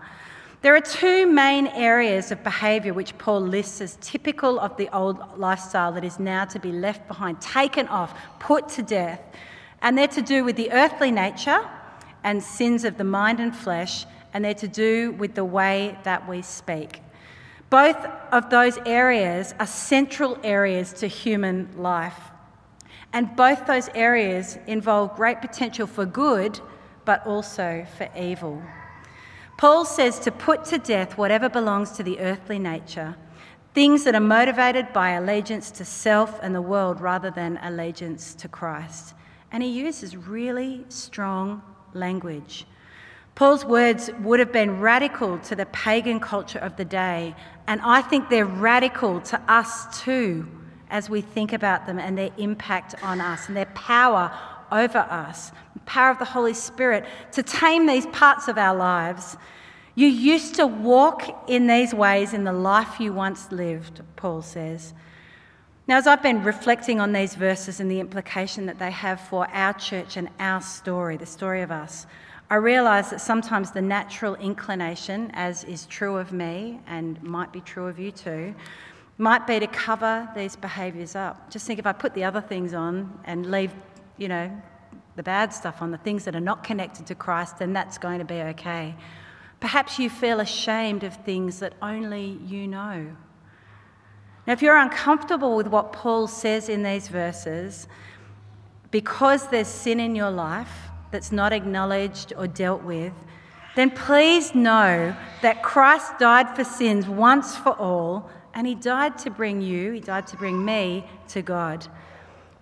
There 0.65 0.75
are 0.75 0.81
two 0.81 1.27
main 1.27 1.67
areas 1.67 2.31
of 2.31 2.43
behaviour 2.43 2.91
which 2.91 3.15
Paul 3.19 3.41
lists 3.41 3.81
as 3.81 3.99
typical 4.01 4.59
of 4.59 4.75
the 4.77 4.89
old 4.97 5.37
lifestyle 5.37 5.91
that 5.91 6.03
is 6.03 6.19
now 6.19 6.45
to 6.45 6.57
be 6.57 6.71
left 6.71 7.07
behind, 7.07 7.39
taken 7.39 7.87
off, 7.87 8.19
put 8.39 8.67
to 8.69 8.81
death. 8.81 9.21
And 9.83 9.95
they're 9.95 10.07
to 10.07 10.23
do 10.23 10.43
with 10.43 10.55
the 10.55 10.71
earthly 10.71 11.11
nature 11.11 11.59
and 12.23 12.41
sins 12.41 12.83
of 12.83 12.97
the 12.97 13.03
mind 13.03 13.39
and 13.39 13.55
flesh, 13.55 14.07
and 14.33 14.43
they're 14.43 14.55
to 14.55 14.67
do 14.67 15.11
with 15.11 15.35
the 15.35 15.45
way 15.45 15.99
that 16.01 16.27
we 16.27 16.41
speak. 16.41 16.99
Both 17.69 18.03
of 18.31 18.49
those 18.49 18.79
areas 18.87 19.53
are 19.59 19.67
central 19.67 20.35
areas 20.43 20.93
to 20.93 21.05
human 21.05 21.69
life. 21.77 22.19
And 23.13 23.35
both 23.35 23.67
those 23.67 23.87
areas 23.93 24.57
involve 24.65 25.15
great 25.15 25.41
potential 25.41 25.85
for 25.85 26.07
good, 26.07 26.59
but 27.05 27.23
also 27.27 27.85
for 27.99 28.09
evil. 28.17 28.63
Paul 29.57 29.85
says 29.85 30.19
to 30.19 30.31
put 30.31 30.65
to 30.65 30.77
death 30.77 31.17
whatever 31.17 31.49
belongs 31.49 31.91
to 31.91 32.03
the 32.03 32.19
earthly 32.19 32.59
nature, 32.59 33.15
things 33.73 34.03
that 34.03 34.15
are 34.15 34.19
motivated 34.19 34.91
by 34.93 35.11
allegiance 35.11 35.71
to 35.71 35.85
self 35.85 36.39
and 36.41 36.53
the 36.53 36.61
world 36.61 37.01
rather 37.01 37.31
than 37.31 37.59
allegiance 37.61 38.33
to 38.35 38.47
Christ 38.47 39.15
and 39.55 39.63
he 39.63 39.69
uses 39.69 40.17
really 40.17 40.83
strong 40.89 41.61
language. 41.93 42.65
Paul's 43.35 43.63
words 43.63 44.09
would 44.19 44.41
have 44.41 44.51
been 44.51 44.81
radical 44.81 45.39
to 45.39 45.55
the 45.55 45.65
pagan 45.67 46.19
culture 46.19 46.59
of 46.59 46.75
the 46.75 46.83
day, 46.83 47.33
and 47.65 47.79
I 47.81 48.01
think 48.01 48.27
they're 48.27 48.45
radical 48.45 49.21
to 49.21 49.39
us 49.49 50.03
too 50.03 50.45
as 50.89 51.09
we 51.09 51.21
think 51.21 51.53
about 51.53 51.85
them 51.85 51.99
and 51.99 52.17
their 52.17 52.31
impact 52.37 52.95
on 53.01 53.21
us 53.21 53.47
and 53.47 53.55
their 53.55 53.65
power 53.67 54.29
over 54.71 54.99
us, 54.99 55.51
the 55.73 55.79
power 55.81 56.11
of 56.11 56.19
the 56.19 56.25
Holy 56.25 56.53
Spirit 56.53 57.05
to 57.33 57.43
tame 57.43 57.85
these 57.85 58.05
parts 58.07 58.47
of 58.47 58.57
our 58.57 58.75
lives. 58.75 59.37
You 59.95 60.07
used 60.07 60.55
to 60.55 60.67
walk 60.67 61.49
in 61.49 61.67
these 61.67 61.93
ways 61.93 62.33
in 62.33 62.43
the 62.43 62.53
life 62.53 62.99
you 62.99 63.13
once 63.13 63.51
lived, 63.51 64.01
Paul 64.15 64.41
says. 64.41 64.93
Now, 65.87 65.97
as 65.97 66.07
I've 66.07 66.23
been 66.23 66.43
reflecting 66.43 66.99
on 66.99 67.13
these 67.13 67.35
verses 67.35 67.79
and 67.79 67.91
the 67.91 67.99
implication 67.99 68.65
that 68.65 68.79
they 68.79 68.89
have 68.91 69.21
for 69.21 69.47
our 69.51 69.73
church 69.73 70.17
and 70.17 70.29
our 70.39 70.59
story, 70.61 71.15
the 71.15 71.27
story 71.27 71.61
of 71.61 71.71
us, 71.71 72.07
I 72.49 72.55
realise 72.55 73.09
that 73.09 73.21
sometimes 73.21 73.71
the 73.71 73.81
natural 73.81 74.35
inclination, 74.35 75.31
as 75.33 75.63
is 75.63 75.85
true 75.85 76.17
of 76.17 76.31
me 76.31 76.79
and 76.87 77.21
might 77.23 77.51
be 77.51 77.61
true 77.61 77.87
of 77.87 77.99
you 77.99 78.11
too, 78.11 78.53
might 79.17 79.47
be 79.47 79.59
to 79.59 79.67
cover 79.67 80.27
these 80.35 80.55
behaviours 80.55 81.15
up. 81.15 81.49
Just 81.49 81.65
think 81.65 81.79
if 81.79 81.85
I 81.85 81.93
put 81.93 82.13
the 82.13 82.23
other 82.23 82.41
things 82.41 82.73
on 82.73 83.17
and 83.23 83.49
leave, 83.49 83.71
you 84.17 84.27
know, 84.27 84.51
the 85.15 85.23
bad 85.23 85.53
stuff 85.53 85.81
on, 85.81 85.91
the 85.91 85.97
things 85.97 86.25
that 86.25 86.35
are 86.35 86.41
not 86.41 86.63
connected 86.63 87.05
to 87.07 87.15
Christ, 87.15 87.59
then 87.59 87.73
that's 87.73 87.97
going 87.97 88.19
to 88.19 88.25
be 88.25 88.35
okay. 88.35 88.95
Perhaps 89.59 89.99
you 89.99 90.09
feel 90.09 90.39
ashamed 90.39 91.03
of 91.03 91.15
things 91.23 91.59
that 91.59 91.73
only 91.81 92.37
you 92.45 92.67
know 92.67 93.15
now, 94.47 94.53
if 94.53 94.61
you're 94.61 94.77
uncomfortable 94.77 95.55
with 95.55 95.67
what 95.67 95.91
Paul 95.91 96.27
says 96.27 96.69
in 96.69 96.83
these 96.83 97.07
verses, 97.07 97.87
because 98.91 99.47
there's 99.47 99.67
sin 99.67 99.99
in 99.99 100.15
your 100.15 100.29
life 100.29 100.71
that's 101.11 101.31
not 101.31 101.51
acknowledged 101.51 102.31
or 102.37 102.45
dealt 102.45 102.83
with, 102.83 103.13
then 103.75 103.89
please 103.89 104.53
know 104.53 105.15
that 105.41 105.63
Christ 105.63 106.19
died 106.19 106.55
for 106.55 106.63
sins 106.63 107.07
once 107.07 107.57
for 107.57 107.71
all, 107.71 108.29
and 108.53 108.67
he 108.67 108.75
died 108.75 109.17
to 109.19 109.31
bring 109.31 109.61
you, 109.61 109.93
he 109.93 109.99
died 109.99 110.27
to 110.27 110.37
bring 110.37 110.63
me 110.63 111.05
to 111.29 111.41
God. 111.41 111.87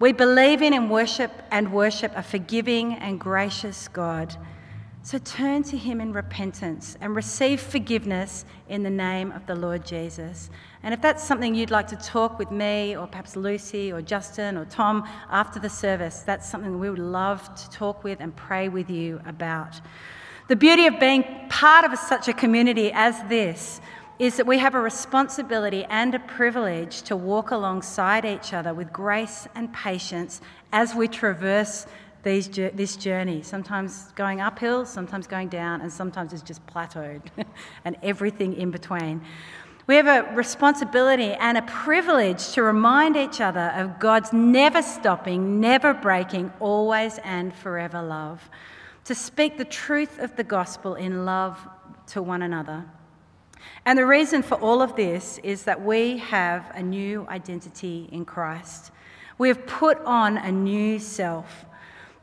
We 0.03 0.11
believe 0.11 0.61
in 0.61 0.73
and 0.73 0.91
worship 0.91 1.31
and 1.49 1.71
worship 1.71 2.11
a 2.17 2.21
forgiving 2.21 2.95
and 2.95 3.17
gracious 3.17 3.87
God. 3.87 4.35
So 5.01 5.17
turn 5.17 5.63
to 5.63 5.77
him 5.77 6.01
in 6.01 6.11
repentance 6.11 6.97
and 6.99 7.15
receive 7.15 7.61
forgiveness 7.61 8.43
in 8.67 8.83
the 8.83 8.89
name 8.89 9.31
of 9.31 9.45
the 9.45 9.55
Lord 9.55 9.85
Jesus. 9.85 10.49
And 10.83 10.93
if 10.93 10.99
that's 10.99 11.23
something 11.23 11.55
you'd 11.55 11.71
like 11.71 11.87
to 11.87 11.95
talk 11.95 12.37
with 12.37 12.51
me, 12.51 12.97
or 12.97 13.07
perhaps 13.07 13.37
Lucy, 13.37 13.93
or 13.93 14.01
Justin, 14.01 14.57
or 14.57 14.65
Tom 14.65 15.07
after 15.29 15.57
the 15.57 15.69
service, 15.69 16.19
that's 16.19 16.49
something 16.49 16.81
we 16.81 16.89
would 16.89 16.99
love 16.99 17.55
to 17.55 17.69
talk 17.69 18.03
with 18.03 18.19
and 18.19 18.35
pray 18.35 18.67
with 18.67 18.89
you 18.89 19.21
about. 19.25 19.79
The 20.49 20.57
beauty 20.57 20.85
of 20.85 20.99
being 20.99 21.23
part 21.47 21.85
of 21.85 21.97
such 21.97 22.27
a 22.27 22.33
community 22.33 22.91
as 22.91 23.23
this 23.29 23.79
is 24.23 24.37
that 24.37 24.47
we 24.47 24.57
have 24.57 24.73
a 24.73 24.79
responsibility 24.79 25.83
and 25.89 26.15
a 26.15 26.19
privilege 26.19 27.01
to 27.01 27.13
walk 27.13 27.51
alongside 27.51 28.23
each 28.23 28.53
other 28.53 28.73
with 28.73 28.93
grace 28.93 29.49
and 29.53 29.73
patience 29.73 30.39
as 30.71 30.95
we 30.95 31.09
traverse 31.09 31.85
these, 32.23 32.47
this 32.47 32.95
journey. 32.95 33.41
Sometimes 33.41 34.13
going 34.15 34.39
uphill, 34.39 34.85
sometimes 34.85 35.27
going 35.27 35.49
down, 35.49 35.81
and 35.81 35.91
sometimes 35.91 36.31
it's 36.31 36.41
just 36.41 36.65
plateaued, 36.67 37.21
and 37.83 37.97
everything 38.01 38.53
in 38.53 38.71
between. 38.71 39.21
We 39.87 39.95
have 39.95 40.07
a 40.07 40.33
responsibility 40.33 41.33
and 41.33 41.57
a 41.57 41.63
privilege 41.63 42.53
to 42.53 42.63
remind 42.63 43.17
each 43.17 43.41
other 43.41 43.73
of 43.75 43.99
God's 43.99 44.31
never 44.31 44.81
stopping, 44.81 45.59
never 45.59 45.93
breaking, 45.93 46.53
always 46.61 47.19
and 47.25 47.53
forever 47.53 48.01
love, 48.01 48.49
to 49.03 49.15
speak 49.15 49.57
the 49.57 49.65
truth 49.65 50.17
of 50.19 50.37
the 50.37 50.45
gospel 50.45 50.95
in 50.95 51.25
love 51.25 51.59
to 52.07 52.21
one 52.21 52.41
another. 52.41 52.85
And 53.85 53.97
the 53.97 54.05
reason 54.05 54.41
for 54.41 54.55
all 54.55 54.81
of 54.81 54.95
this 54.95 55.39
is 55.43 55.63
that 55.63 55.81
we 55.81 56.17
have 56.19 56.71
a 56.73 56.81
new 56.81 57.27
identity 57.29 58.07
in 58.11 58.25
Christ. 58.25 58.91
We 59.37 59.47
have 59.49 59.65
put 59.65 59.99
on 60.05 60.37
a 60.37 60.51
new 60.51 60.99
self. 60.99 61.65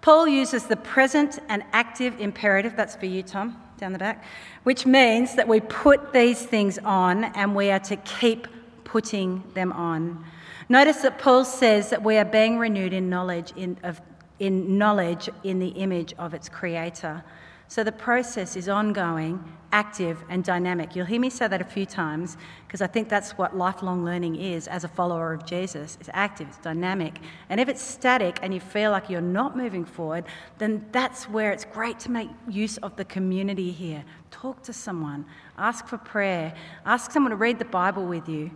Paul 0.01 0.27
uses 0.27 0.65
the 0.65 0.77
present 0.77 1.39
and 1.49 1.63
active 1.73 2.19
imperative, 2.21 2.75
that's 2.77 2.97
for 2.97 3.07
you, 3.07 3.23
Tom, 3.23 3.61
down 3.77 3.93
the 3.93 3.99
back, 3.99 4.25
which 4.63 4.87
means 4.87 5.35
that 5.35 5.47
we 5.47 5.61
put 5.61 6.13
these 6.13 6.43
things 6.43 6.79
on 6.79 7.25
and 7.25 7.55
we 7.55 7.71
are 7.71 7.81
to 7.81 7.97
keep 7.97 8.47
putting 8.85 9.43
them 9.55 9.73
on. 9.73 10.25
Notice 10.69 10.99
that 10.99 11.19
Paul 11.19 11.45
says 11.45 11.91
that 11.91 12.03
we 12.03 12.17
are 12.17 12.25
being 12.25 12.59
renewed 12.59 12.93
in 12.93 13.11
knowledge 13.11 13.53
in, 13.57 13.77
of, 13.83 14.01
in 14.39 14.79
knowledge 14.79 15.29
in 15.45 15.59
the 15.59 15.69
image 15.69 16.15
of 16.19 16.33
its 16.33 16.49
creator. 16.49 17.23
So 17.71 17.85
the 17.85 17.93
process 17.93 18.57
is 18.57 18.69
ongoing, 18.69 19.45
active, 19.71 20.25
and 20.29 20.43
dynamic. 20.43 20.97
You'll 20.97 21.07
hear 21.07 21.21
me 21.21 21.31
say 21.31 21.47
that 21.47 21.61
a 21.61 21.65
few 21.65 21.87
times 21.87 22.37
because 22.67 22.83
I 22.83 22.89
think 22.89 23.09
that's 23.09 23.39
what 23.39 23.57
lifelong 23.57 24.05
learning 24.05 24.35
is 24.35 24.67
as 24.67 24.83
a 24.83 24.89
follower 24.89 25.33
of 25.33 25.47
Jesus. 25.47 25.97
It's 26.01 26.11
active, 26.13 26.49
it's 26.49 26.59
dynamic. 26.59 27.21
And 27.49 27.61
if 27.61 27.69
it's 27.69 27.81
static 27.81 28.41
and 28.43 28.53
you 28.53 28.59
feel 28.59 28.91
like 28.91 29.09
you're 29.09 29.21
not 29.21 29.57
moving 29.57 29.85
forward, 29.85 30.25
then 30.59 30.85
that's 30.91 31.29
where 31.29 31.53
it's 31.53 31.65
great 31.65 32.01
to 32.01 32.11
make 32.11 32.29
use 32.49 32.77
of 32.79 32.97
the 32.97 33.05
community 33.05 33.71
here. 33.71 34.03
Talk 34.33 34.65
to 34.65 34.73
someone, 34.73 35.25
ask 35.57 35.87
for 35.87 35.97
prayer, 35.97 36.53
ask 36.85 37.13
someone 37.13 37.31
to 37.31 37.37
read 37.37 37.61
the 37.61 37.65
Bible 37.65 38.05
with 38.05 38.29
you 38.29 38.51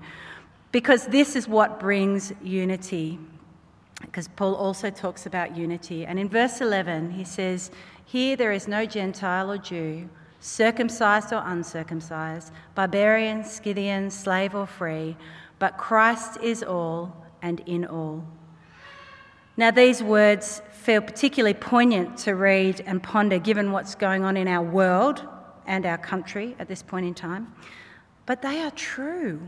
because 0.73 1.07
this 1.07 1.37
is 1.37 1.47
what 1.47 1.79
brings 1.79 2.33
unity. 2.43 3.21
Because 4.01 4.27
Paul 4.27 4.57
also 4.57 4.91
talks 4.91 5.25
about 5.25 5.57
unity. 5.57 6.05
And 6.05 6.19
in 6.19 6.29
verse 6.29 6.61
11, 6.61 7.13
he 7.13 7.25
says, 7.25 7.71
here 8.05 8.37
there 8.37 8.53
is 8.53 8.69
no 8.69 8.87
Gentile 8.87 9.51
or 9.51 9.59
Jew, 9.59 10.09
circumcised 10.41 11.33
or 11.33 11.43
uncircumcised, 11.45 12.53
barbarian, 12.75 13.45
Scythian, 13.45 14.11
slave 14.11 14.55
or 14.55 14.67
free, 14.67 15.17
but 15.59 15.79
Christ 15.79 16.39
is 16.43 16.63
all 16.63 17.25
and 17.43 17.61
in 17.67 17.85
all. 17.87 18.25
Now, 19.57 19.71
these 19.71 20.03
words 20.03 20.61
feel 20.73 21.01
particularly 21.01 21.55
poignant 21.55 22.19
to 22.19 22.35
read 22.35 22.83
and 22.87 23.03
ponder 23.03 23.39
given 23.39 23.73
what's 23.73 23.95
going 23.95 24.25
on 24.25 24.37
in 24.37 24.49
our 24.49 24.63
world 24.63 25.27
and 25.67 25.87
our 25.87 25.99
country 25.99 26.57
at 26.59 26.69
this 26.69 26.83
point 26.83 27.07
in 27.07 27.15
time, 27.15 27.55
but 28.27 28.43
they 28.43 28.61
are 28.61 28.73
true 28.73 29.41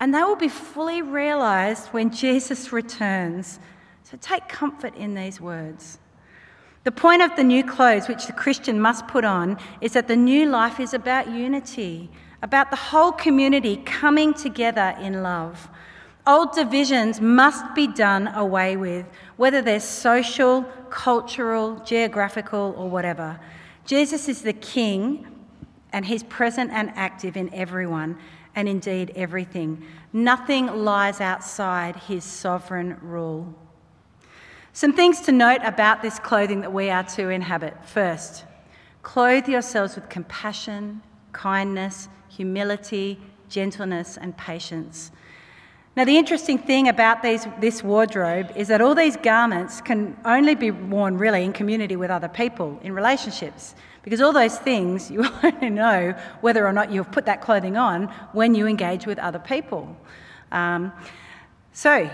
and 0.00 0.12
they 0.12 0.22
will 0.24 0.36
be 0.36 0.48
fully 0.48 1.00
realised 1.00 1.86
when 1.88 2.10
Jesus 2.10 2.72
returns. 2.72 3.60
So 4.02 4.18
take 4.20 4.48
comfort 4.48 4.96
in 4.96 5.14
these 5.14 5.40
words. 5.40 5.98
The 6.84 6.92
point 6.92 7.22
of 7.22 7.36
the 7.36 7.44
new 7.44 7.62
clothes 7.62 8.08
which 8.08 8.26
the 8.26 8.32
Christian 8.32 8.80
must 8.80 9.06
put 9.06 9.24
on 9.24 9.58
is 9.80 9.92
that 9.92 10.08
the 10.08 10.16
new 10.16 10.46
life 10.46 10.80
is 10.80 10.92
about 10.92 11.30
unity, 11.30 12.10
about 12.42 12.70
the 12.70 12.76
whole 12.76 13.12
community 13.12 13.76
coming 13.84 14.34
together 14.34 14.96
in 15.00 15.22
love. 15.22 15.68
Old 16.26 16.52
divisions 16.52 17.20
must 17.20 17.74
be 17.74 17.86
done 17.86 18.28
away 18.28 18.76
with, 18.76 19.06
whether 19.36 19.62
they're 19.62 19.78
social, 19.78 20.62
cultural, 20.90 21.76
geographical, 21.84 22.74
or 22.76 22.90
whatever. 22.90 23.38
Jesus 23.84 24.28
is 24.28 24.42
the 24.42 24.52
King, 24.52 25.26
and 25.92 26.04
He's 26.04 26.24
present 26.24 26.72
and 26.72 26.90
active 26.96 27.36
in 27.36 27.52
everyone, 27.54 28.18
and 28.56 28.68
indeed 28.68 29.12
everything. 29.14 29.84
Nothing 30.12 30.66
lies 30.66 31.20
outside 31.20 31.94
His 31.94 32.24
sovereign 32.24 32.98
rule. 33.02 33.54
Some 34.74 34.94
things 34.94 35.20
to 35.22 35.32
note 35.32 35.60
about 35.64 36.00
this 36.00 36.18
clothing 36.18 36.62
that 36.62 36.72
we 36.72 36.88
are 36.88 37.02
to 37.02 37.28
inhabit. 37.28 37.84
First, 37.84 38.44
clothe 39.02 39.46
yourselves 39.46 39.96
with 39.96 40.08
compassion, 40.08 41.02
kindness, 41.32 42.08
humility, 42.28 43.20
gentleness, 43.50 44.16
and 44.16 44.34
patience. 44.34 45.12
Now, 45.94 46.04
the 46.06 46.16
interesting 46.16 46.56
thing 46.56 46.88
about 46.88 47.22
these, 47.22 47.46
this 47.60 47.84
wardrobe 47.84 48.50
is 48.56 48.68
that 48.68 48.80
all 48.80 48.94
these 48.94 49.18
garments 49.18 49.82
can 49.82 50.16
only 50.24 50.54
be 50.54 50.70
worn 50.70 51.18
really 51.18 51.44
in 51.44 51.52
community 51.52 51.96
with 51.96 52.10
other 52.10 52.28
people, 52.28 52.80
in 52.82 52.94
relationships, 52.94 53.74
because 54.02 54.22
all 54.22 54.32
those 54.32 54.56
things 54.56 55.10
you 55.10 55.26
only 55.42 55.68
know 55.68 56.14
whether 56.40 56.66
or 56.66 56.72
not 56.72 56.90
you've 56.90 57.12
put 57.12 57.26
that 57.26 57.42
clothing 57.42 57.76
on 57.76 58.04
when 58.32 58.54
you 58.54 58.66
engage 58.66 59.04
with 59.04 59.18
other 59.18 59.38
people. 59.38 59.94
Um, 60.50 60.94
so, 61.72 62.08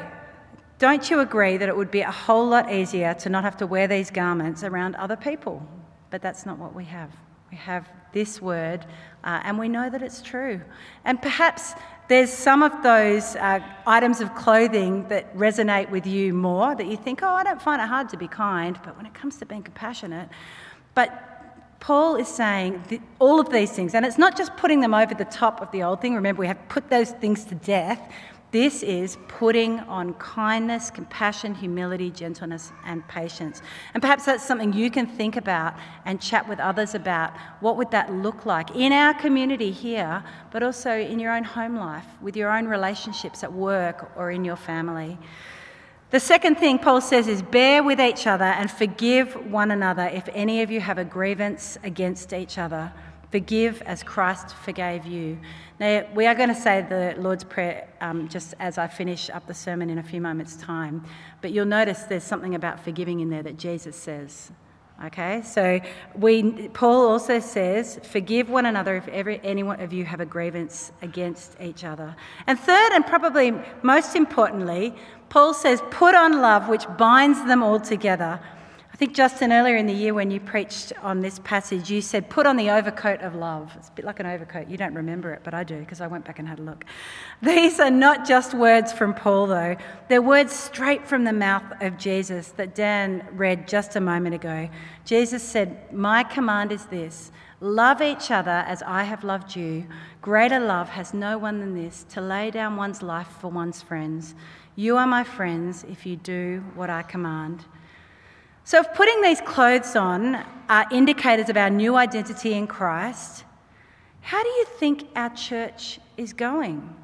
don't 0.78 1.10
you 1.10 1.20
agree 1.20 1.56
that 1.56 1.68
it 1.68 1.76
would 1.76 1.90
be 1.90 2.02
a 2.02 2.10
whole 2.10 2.46
lot 2.46 2.72
easier 2.72 3.14
to 3.14 3.28
not 3.28 3.44
have 3.44 3.56
to 3.58 3.66
wear 3.66 3.88
these 3.88 4.10
garments 4.10 4.62
around 4.62 4.94
other 4.96 5.16
people? 5.16 5.66
But 6.10 6.22
that's 6.22 6.46
not 6.46 6.58
what 6.58 6.74
we 6.74 6.84
have. 6.84 7.10
We 7.50 7.56
have 7.56 7.88
this 8.12 8.40
word, 8.40 8.86
uh, 9.24 9.40
and 9.44 9.58
we 9.58 9.68
know 9.68 9.90
that 9.90 10.02
it's 10.02 10.22
true. 10.22 10.60
And 11.04 11.20
perhaps 11.20 11.74
there's 12.08 12.30
some 12.30 12.62
of 12.62 12.82
those 12.82 13.36
uh, 13.36 13.60
items 13.86 14.20
of 14.20 14.34
clothing 14.34 15.06
that 15.08 15.36
resonate 15.36 15.90
with 15.90 16.06
you 16.06 16.32
more, 16.32 16.74
that 16.74 16.86
you 16.86 16.96
think, 16.96 17.22
oh, 17.22 17.28
I 17.28 17.44
don't 17.44 17.60
find 17.60 17.82
it 17.82 17.88
hard 17.88 18.08
to 18.10 18.16
be 18.16 18.28
kind, 18.28 18.78
but 18.84 18.96
when 18.96 19.04
it 19.04 19.14
comes 19.14 19.36
to 19.38 19.46
being 19.46 19.62
compassionate, 19.62 20.28
but 20.94 21.10
Paul 21.80 22.16
is 22.16 22.28
saying 22.28 23.02
all 23.18 23.40
of 23.40 23.50
these 23.50 23.70
things, 23.70 23.94
and 23.94 24.04
it's 24.04 24.18
not 24.18 24.36
just 24.36 24.56
putting 24.56 24.80
them 24.80 24.94
over 24.94 25.14
the 25.14 25.26
top 25.26 25.60
of 25.60 25.70
the 25.70 25.82
old 25.82 26.00
thing. 26.00 26.14
Remember, 26.14 26.40
we 26.40 26.46
have 26.46 26.68
put 26.68 26.90
those 26.90 27.10
things 27.12 27.44
to 27.46 27.54
death. 27.54 28.00
This 28.50 28.82
is 28.82 29.18
putting 29.28 29.80
on 29.80 30.14
kindness, 30.14 30.90
compassion, 30.90 31.54
humility, 31.54 32.10
gentleness, 32.10 32.72
and 32.86 33.06
patience. 33.06 33.60
And 33.92 34.02
perhaps 34.02 34.24
that's 34.24 34.42
something 34.42 34.72
you 34.72 34.90
can 34.90 35.06
think 35.06 35.36
about 35.36 35.74
and 36.06 36.18
chat 36.18 36.48
with 36.48 36.58
others 36.58 36.94
about. 36.94 37.36
What 37.60 37.76
would 37.76 37.90
that 37.90 38.10
look 38.10 38.46
like 38.46 38.74
in 38.74 38.90
our 38.92 39.12
community 39.12 39.70
here, 39.70 40.24
but 40.50 40.62
also 40.62 40.90
in 40.90 41.18
your 41.18 41.32
own 41.36 41.44
home 41.44 41.76
life, 41.76 42.06
with 42.22 42.36
your 42.36 42.50
own 42.50 42.66
relationships 42.66 43.44
at 43.44 43.52
work 43.52 44.10
or 44.16 44.30
in 44.30 44.46
your 44.46 44.56
family? 44.56 45.18
The 46.10 46.20
second 46.20 46.54
thing 46.54 46.78
Paul 46.78 47.02
says 47.02 47.28
is 47.28 47.42
bear 47.42 47.82
with 47.82 48.00
each 48.00 48.26
other 48.26 48.46
and 48.46 48.70
forgive 48.70 49.34
one 49.52 49.70
another 49.70 50.06
if 50.06 50.26
any 50.32 50.62
of 50.62 50.70
you 50.70 50.80
have 50.80 50.96
a 50.96 51.04
grievance 51.04 51.76
against 51.84 52.32
each 52.32 52.56
other. 52.56 52.90
Forgive 53.30 53.82
as 53.82 54.02
Christ 54.02 54.54
forgave 54.56 55.04
you. 55.04 55.38
Now, 55.78 56.06
we 56.14 56.26
are 56.26 56.34
going 56.34 56.48
to 56.48 56.54
say 56.54 56.82
the 56.88 57.14
Lord's 57.18 57.44
Prayer 57.44 57.88
um, 58.00 58.28
just 58.28 58.54
as 58.58 58.78
I 58.78 58.86
finish 58.86 59.28
up 59.30 59.46
the 59.46 59.54
sermon 59.54 59.90
in 59.90 59.98
a 59.98 60.02
few 60.02 60.20
moments' 60.20 60.56
time. 60.56 61.04
But 61.42 61.52
you'll 61.52 61.66
notice 61.66 62.04
there's 62.04 62.24
something 62.24 62.54
about 62.54 62.82
forgiving 62.82 63.20
in 63.20 63.28
there 63.28 63.42
that 63.42 63.58
Jesus 63.58 63.96
says. 63.96 64.50
Okay, 65.04 65.42
so 65.42 65.78
we, 66.16 66.68
Paul 66.70 67.06
also 67.06 67.38
says, 67.38 68.00
forgive 68.02 68.50
one 68.50 68.66
another 68.66 68.96
if 68.96 69.06
every, 69.08 69.40
any 69.44 69.62
one 69.62 69.80
of 69.80 69.92
you 69.92 70.04
have 70.04 70.18
a 70.18 70.26
grievance 70.26 70.90
against 71.02 71.54
each 71.60 71.84
other. 71.84 72.16
And 72.48 72.58
third, 72.58 72.92
and 72.92 73.06
probably 73.06 73.52
most 73.82 74.16
importantly, 74.16 74.96
Paul 75.28 75.54
says, 75.54 75.80
put 75.90 76.16
on 76.16 76.40
love 76.40 76.68
which 76.68 76.84
binds 76.96 77.44
them 77.46 77.62
all 77.62 77.78
together 77.78 78.40
I 78.98 79.06
think, 79.06 79.14
Justin, 79.14 79.52
earlier 79.52 79.76
in 79.76 79.86
the 79.86 79.92
year 79.92 80.12
when 80.12 80.32
you 80.32 80.40
preached 80.40 80.92
on 81.02 81.20
this 81.20 81.38
passage, 81.38 81.88
you 81.88 82.00
said, 82.00 82.28
put 82.28 82.46
on 82.46 82.56
the 82.56 82.70
overcoat 82.70 83.20
of 83.20 83.36
love. 83.36 83.72
It's 83.76 83.90
a 83.90 83.92
bit 83.92 84.04
like 84.04 84.18
an 84.18 84.26
overcoat. 84.26 84.66
You 84.66 84.76
don't 84.76 84.92
remember 84.92 85.32
it, 85.32 85.42
but 85.44 85.54
I 85.54 85.62
do 85.62 85.78
because 85.78 86.00
I 86.00 86.08
went 86.08 86.24
back 86.24 86.40
and 86.40 86.48
had 86.48 86.58
a 86.58 86.62
look. 86.62 86.84
These 87.40 87.78
are 87.78 87.92
not 87.92 88.26
just 88.26 88.54
words 88.54 88.92
from 88.92 89.14
Paul, 89.14 89.46
though. 89.46 89.76
They're 90.08 90.20
words 90.20 90.52
straight 90.52 91.06
from 91.06 91.22
the 91.22 91.32
mouth 91.32 91.62
of 91.80 91.96
Jesus 91.96 92.48
that 92.56 92.74
Dan 92.74 93.24
read 93.34 93.68
just 93.68 93.94
a 93.94 94.00
moment 94.00 94.34
ago. 94.34 94.68
Jesus 95.04 95.44
said, 95.44 95.94
My 95.94 96.24
command 96.24 96.72
is 96.72 96.86
this 96.86 97.30
love 97.60 98.02
each 98.02 98.32
other 98.32 98.64
as 98.66 98.82
I 98.82 99.04
have 99.04 99.22
loved 99.22 99.54
you. 99.54 99.86
Greater 100.22 100.58
love 100.58 100.88
has 100.88 101.14
no 101.14 101.38
one 101.38 101.60
than 101.60 101.72
this 101.72 102.04
to 102.08 102.20
lay 102.20 102.50
down 102.50 102.74
one's 102.74 103.00
life 103.00 103.28
for 103.40 103.46
one's 103.46 103.80
friends. 103.80 104.34
You 104.74 104.96
are 104.96 105.06
my 105.06 105.22
friends 105.22 105.84
if 105.88 106.04
you 106.04 106.16
do 106.16 106.64
what 106.74 106.90
I 106.90 107.02
command. 107.02 107.64
So, 108.68 108.80
if 108.80 108.92
putting 108.92 109.22
these 109.22 109.40
clothes 109.40 109.96
on 109.96 110.44
are 110.68 110.86
indicators 110.92 111.48
of 111.48 111.56
our 111.56 111.70
new 111.70 111.96
identity 111.96 112.52
in 112.52 112.66
Christ, 112.66 113.44
how 114.20 114.42
do 114.42 114.48
you 114.50 114.66
think 114.78 115.08
our 115.16 115.30
church 115.30 115.98
is 116.18 116.34
going? 116.34 116.94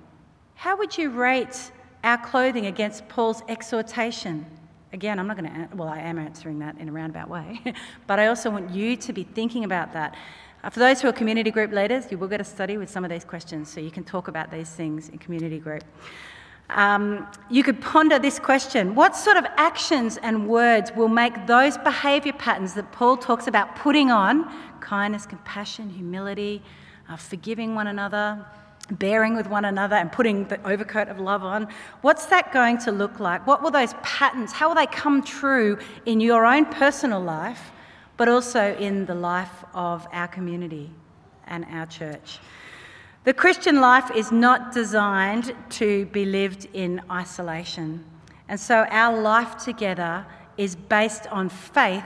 How 0.57 0.77
would 0.77 0.99
you 0.99 1.09
rate 1.09 1.73
our 2.03 2.19
clothing 2.19 2.67
against 2.67 3.09
Paul's 3.09 3.43
exhortation? 3.49 4.45
Again, 4.93 5.19
I'm 5.19 5.27
not 5.27 5.39
going 5.39 5.51
to, 5.51 5.75
well, 5.75 5.89
I 5.89 6.01
am 6.01 6.19
answering 6.19 6.59
that 6.59 6.77
in 6.77 6.91
a 6.91 6.93
roundabout 6.93 7.31
way, 7.31 7.63
but 8.07 8.19
I 8.19 8.27
also 8.27 8.51
want 8.51 8.71
you 8.71 8.95
to 8.99 9.15
be 9.15 9.25
thinking 9.25 9.65
about 9.65 9.91
that. 9.95 10.17
Uh, 10.63 10.69
for 10.69 10.81
those 10.81 11.01
who 11.01 11.09
are 11.09 11.15
community 11.15 11.51
group 11.51 11.73
leaders, 11.73 12.11
you 12.11 12.19
will 12.19 12.29
get 12.29 12.43
a 12.43 12.45
study 12.45 12.77
with 12.77 12.91
some 12.91 13.07
of 13.07 13.11
these 13.11 13.25
questions 13.25 13.71
so 13.71 13.81
you 13.81 13.91
can 13.91 14.05
talk 14.05 14.29
about 14.29 14.51
these 14.51 14.69
things 14.69 15.09
in 15.09 15.17
community 15.17 15.61
group. 15.61 15.85
Um, 16.71 17.27
you 17.51 17.63
could 17.63 17.81
ponder 17.81 18.19
this 18.19 18.39
question 18.39 18.95
What 18.95 19.15
sort 19.15 19.37
of 19.37 19.45
actions 19.57 20.17
and 20.17 20.49
words 20.49 20.93
will 20.97 21.09
make 21.09 21.47
those 21.47 21.77
behaviour 21.79 22.33
patterns 22.33 22.75
that 22.75 22.91
Paul 22.93 23.17
talks 23.17 23.47
about 23.47 23.77
putting 23.77 24.11
on 24.11 24.51
kindness, 24.81 25.27
compassion, 25.27 25.91
humility, 25.91 26.63
uh, 27.09 27.17
forgiving 27.17 27.75
one 27.75 27.87
another, 27.87 28.45
bearing 28.91 29.35
with 29.35 29.47
one 29.49 29.65
another, 29.65 29.97
and 29.97 30.13
putting 30.13 30.47
the 30.49 30.65
overcoat 30.69 31.09
of 31.09 31.19
love 31.19 31.43
on? 31.43 31.69
What's 32.03 32.27
that 32.27 32.53
going 32.53 32.79
to 32.79 32.93
look 32.93 33.21
like? 33.21 33.47
What 33.47 33.63
will 33.63 33.71
those 33.71 33.95
patterns, 34.03 34.53
how 34.53 34.69
will 34.69 34.75
they 34.75 34.87
come 34.87 35.23
true 35.23 35.79
in 36.07 36.21
your 36.21 36.45
own 36.45 36.67
personal 36.67 37.21
life, 37.21 37.73
but 38.17 38.29
also 38.29 38.75
in 38.77 39.07
the 39.07 39.15
life 39.15 39.65
of 39.75 40.07
our 40.13 40.29
community 40.29 40.91
and 41.47 41.65
our 41.71 41.87
church? 41.87 42.39
The 43.25 43.33
Christian 43.33 43.81
life 43.81 44.11
is 44.15 44.31
not 44.31 44.73
designed 44.73 45.55
to 45.71 46.05
be 46.07 46.27
lived 46.27 46.69
in 46.75 47.01
isolation. 47.11 48.05
And 48.51 48.61
so 48.61 48.85
our 48.91 49.19
life 49.19 49.57
together 49.57 50.27
is 50.59 50.77
based 50.77 51.27
on 51.29 51.49
faith, 51.49 52.05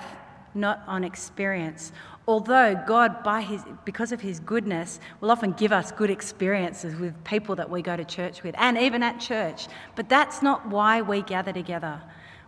not 0.54 0.80
on 0.86 1.02
experience. 1.02 1.90
Although 2.28 2.80
God, 2.86 3.24
by 3.24 3.40
his, 3.40 3.64
because 3.84 4.12
of 4.12 4.20
His 4.20 4.38
goodness, 4.38 5.00
will 5.20 5.32
often 5.32 5.52
give 5.52 5.72
us 5.72 5.90
good 5.90 6.08
experiences 6.08 6.94
with 6.94 7.24
people 7.24 7.56
that 7.56 7.68
we 7.68 7.82
go 7.82 7.96
to 7.96 8.04
church 8.04 8.44
with 8.44 8.54
and 8.56 8.78
even 8.78 9.02
at 9.02 9.18
church. 9.18 9.66
But 9.96 10.08
that's 10.08 10.40
not 10.40 10.68
why 10.68 11.02
we 11.02 11.22
gather 11.22 11.52
together. 11.52 12.00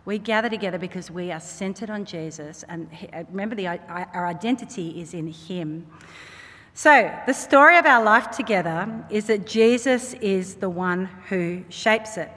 We 0.05 0.17
gather 0.17 0.47
together 0.49 0.77
because 0.77 1.11
we 1.11 1.29
are 1.33 1.41
centered 1.41 1.89
on 1.89 2.05
Jesus. 2.05 2.63
And 2.69 2.89
remember, 3.31 3.55
the, 3.55 3.67
our 3.67 4.27
identity 4.27 5.01
is 5.01 5.13
in 5.13 5.27
Him. 5.27 5.87
So, 6.73 7.13
the 7.27 7.33
story 7.33 7.77
of 7.77 7.85
our 7.85 8.01
life 8.01 8.31
together 8.31 9.05
is 9.09 9.25
that 9.25 9.45
Jesus 9.45 10.13
is 10.15 10.55
the 10.55 10.69
one 10.69 11.05
who 11.27 11.65
shapes 11.67 12.15
it. 12.15 12.31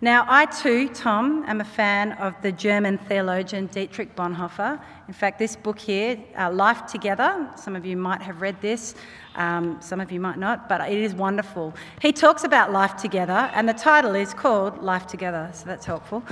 Now, 0.00 0.26
I 0.28 0.46
too, 0.46 0.88
Tom, 0.88 1.44
am 1.46 1.60
a 1.60 1.64
fan 1.64 2.12
of 2.12 2.34
the 2.42 2.50
German 2.50 2.98
theologian 2.98 3.66
Dietrich 3.66 4.16
Bonhoeffer. 4.16 4.80
In 5.06 5.14
fact, 5.14 5.38
this 5.38 5.54
book 5.54 5.78
here, 5.78 6.18
uh, 6.36 6.50
Life 6.50 6.86
Together, 6.86 7.48
some 7.56 7.76
of 7.76 7.86
you 7.86 7.96
might 7.96 8.20
have 8.20 8.40
read 8.40 8.60
this, 8.60 8.96
um, 9.36 9.80
some 9.80 10.00
of 10.00 10.10
you 10.10 10.18
might 10.18 10.38
not, 10.38 10.68
but 10.68 10.80
it 10.80 10.98
is 10.98 11.14
wonderful. 11.14 11.72
He 12.02 12.12
talks 12.12 12.42
about 12.42 12.72
life 12.72 12.96
together, 12.96 13.50
and 13.54 13.68
the 13.68 13.74
title 13.74 14.16
is 14.16 14.34
called 14.34 14.82
Life 14.82 15.06
Together, 15.06 15.50
so 15.52 15.64
that's 15.66 15.86
helpful. 15.86 16.24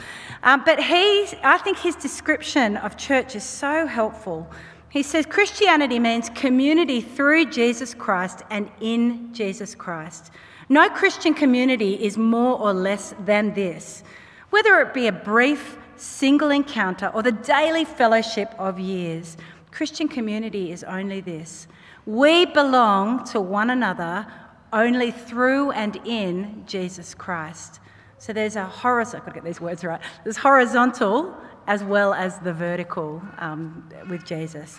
Um, 0.42 0.62
but 0.64 0.80
he, 0.80 1.26
I 1.44 1.59
think 1.59 1.78
his 1.78 1.94
description 1.94 2.76
of 2.76 2.96
church 2.96 3.37
is 3.37 3.44
so 3.44 3.87
helpful 3.87 4.48
he 4.96 5.02
says 5.02 5.26
Christianity 5.26 5.98
means 5.98 6.30
community 6.30 7.00
through 7.00 7.46
Jesus 7.50 7.92
Christ 7.92 8.42
and 8.50 8.70
in 8.80 9.32
Jesus 9.35 9.74
Christ. 9.74 10.30
No 10.68 10.88
Christian 10.88 11.35
community 11.35 11.94
is 11.94 12.16
more 12.16 12.59
or 12.59 12.72
less 12.72 13.14
than 13.24 13.54
this, 13.54 14.02
whether 14.50 14.80
it 14.80 14.94
be 14.94 15.06
a 15.06 15.12
brief, 15.12 15.78
single 15.96 16.50
encounter 16.50 17.09
or 17.09 17.22
the 17.22 17.32
daily 17.32 17.85
fellowship 17.85 18.54
of 18.59 18.80
years. 18.80 19.37
Christian 19.70 20.09
community 20.09 20.72
is 20.72 20.82
only 20.85 21.20
this. 21.20 21.68
We 22.06 22.46
belong 22.46 23.24
to 23.26 23.40
one 23.40 23.70
another 23.70 24.26
only 24.72 25.11
through 25.11 25.72
and 25.72 25.96
in 26.04 26.64
Jesus 26.66 27.14
Christ. 27.14 27.80
So 28.18 28.32
there's 28.32 28.56
a 28.56 28.64
horizontal, 28.64 29.20
I've 29.20 29.26
got 29.26 29.32
to 29.32 29.40
get 29.40 29.44
these 29.44 29.61
words 29.61 29.85
right. 29.85 30.00
There's 30.24 30.37
horizontal 30.38 31.37
as 31.66 31.83
well 31.83 32.14
as 32.14 32.38
the 32.38 32.52
vertical 32.52 33.22
um, 33.38 33.88
with 34.09 34.24
Jesus. 34.24 34.79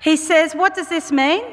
He 0.00 0.16
says, 0.16 0.54
What 0.54 0.74
does 0.74 0.88
this 0.88 1.12
mean? 1.12 1.44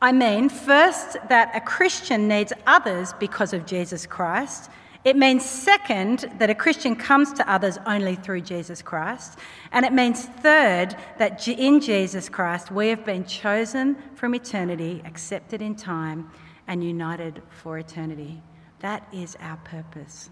I 0.00 0.12
mean, 0.12 0.48
first, 0.48 1.16
that 1.28 1.54
a 1.54 1.60
Christian 1.60 2.28
needs 2.28 2.52
others 2.66 3.12
because 3.18 3.52
of 3.52 3.66
Jesus 3.66 4.06
Christ. 4.06 4.70
It 5.04 5.16
means, 5.16 5.44
second, 5.44 6.30
that 6.38 6.48
a 6.48 6.54
Christian 6.54 6.96
comes 6.96 7.32
to 7.34 7.50
others 7.50 7.78
only 7.86 8.14
through 8.14 8.40
Jesus 8.40 8.80
Christ. 8.80 9.38
And 9.70 9.84
it 9.84 9.92
means, 9.92 10.24
third, 10.24 10.96
that 11.18 11.46
in 11.46 11.80
Jesus 11.80 12.30
Christ 12.30 12.70
we 12.70 12.88
have 12.88 13.04
been 13.04 13.26
chosen 13.26 13.96
from 14.14 14.34
eternity, 14.34 15.02
accepted 15.04 15.60
in 15.60 15.74
time, 15.74 16.30
and 16.66 16.82
united 16.82 17.42
for 17.50 17.78
eternity. 17.78 18.42
That 18.80 19.06
is 19.12 19.36
our 19.40 19.58
purpose. 19.58 20.30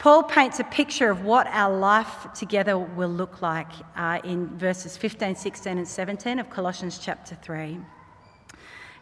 Paul 0.00 0.22
paints 0.22 0.58
a 0.58 0.64
picture 0.64 1.10
of 1.10 1.24
what 1.24 1.46
our 1.48 1.76
life 1.76 2.26
together 2.32 2.78
will 2.78 3.10
look 3.10 3.42
like 3.42 3.70
uh, 3.94 4.18
in 4.24 4.48
verses 4.56 4.96
15, 4.96 5.36
16, 5.36 5.76
and 5.76 5.86
17 5.86 6.38
of 6.38 6.48
Colossians 6.48 6.98
chapter 6.98 7.34
3. 7.42 7.78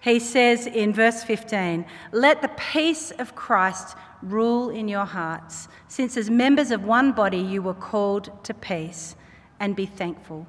He 0.00 0.18
says 0.18 0.66
in 0.66 0.92
verse 0.92 1.22
15, 1.22 1.87
Let 2.11 2.42
the 2.42 2.50
peace 2.72 3.12
of 3.12 3.37
Christ 3.37 3.96
rule 4.24 4.70
in 4.70 4.88
your 4.88 5.04
hearts, 5.04 5.68
since 5.87 6.16
as 6.16 6.30
members 6.30 6.72
of 6.72 6.82
one 6.82 7.12
body 7.12 7.38
you 7.38 7.62
were 7.62 7.74
called 7.74 8.30
to 8.42 8.52
peace, 8.52 9.14
and 9.61 9.76
be 9.76 9.87
thankful. 9.87 10.48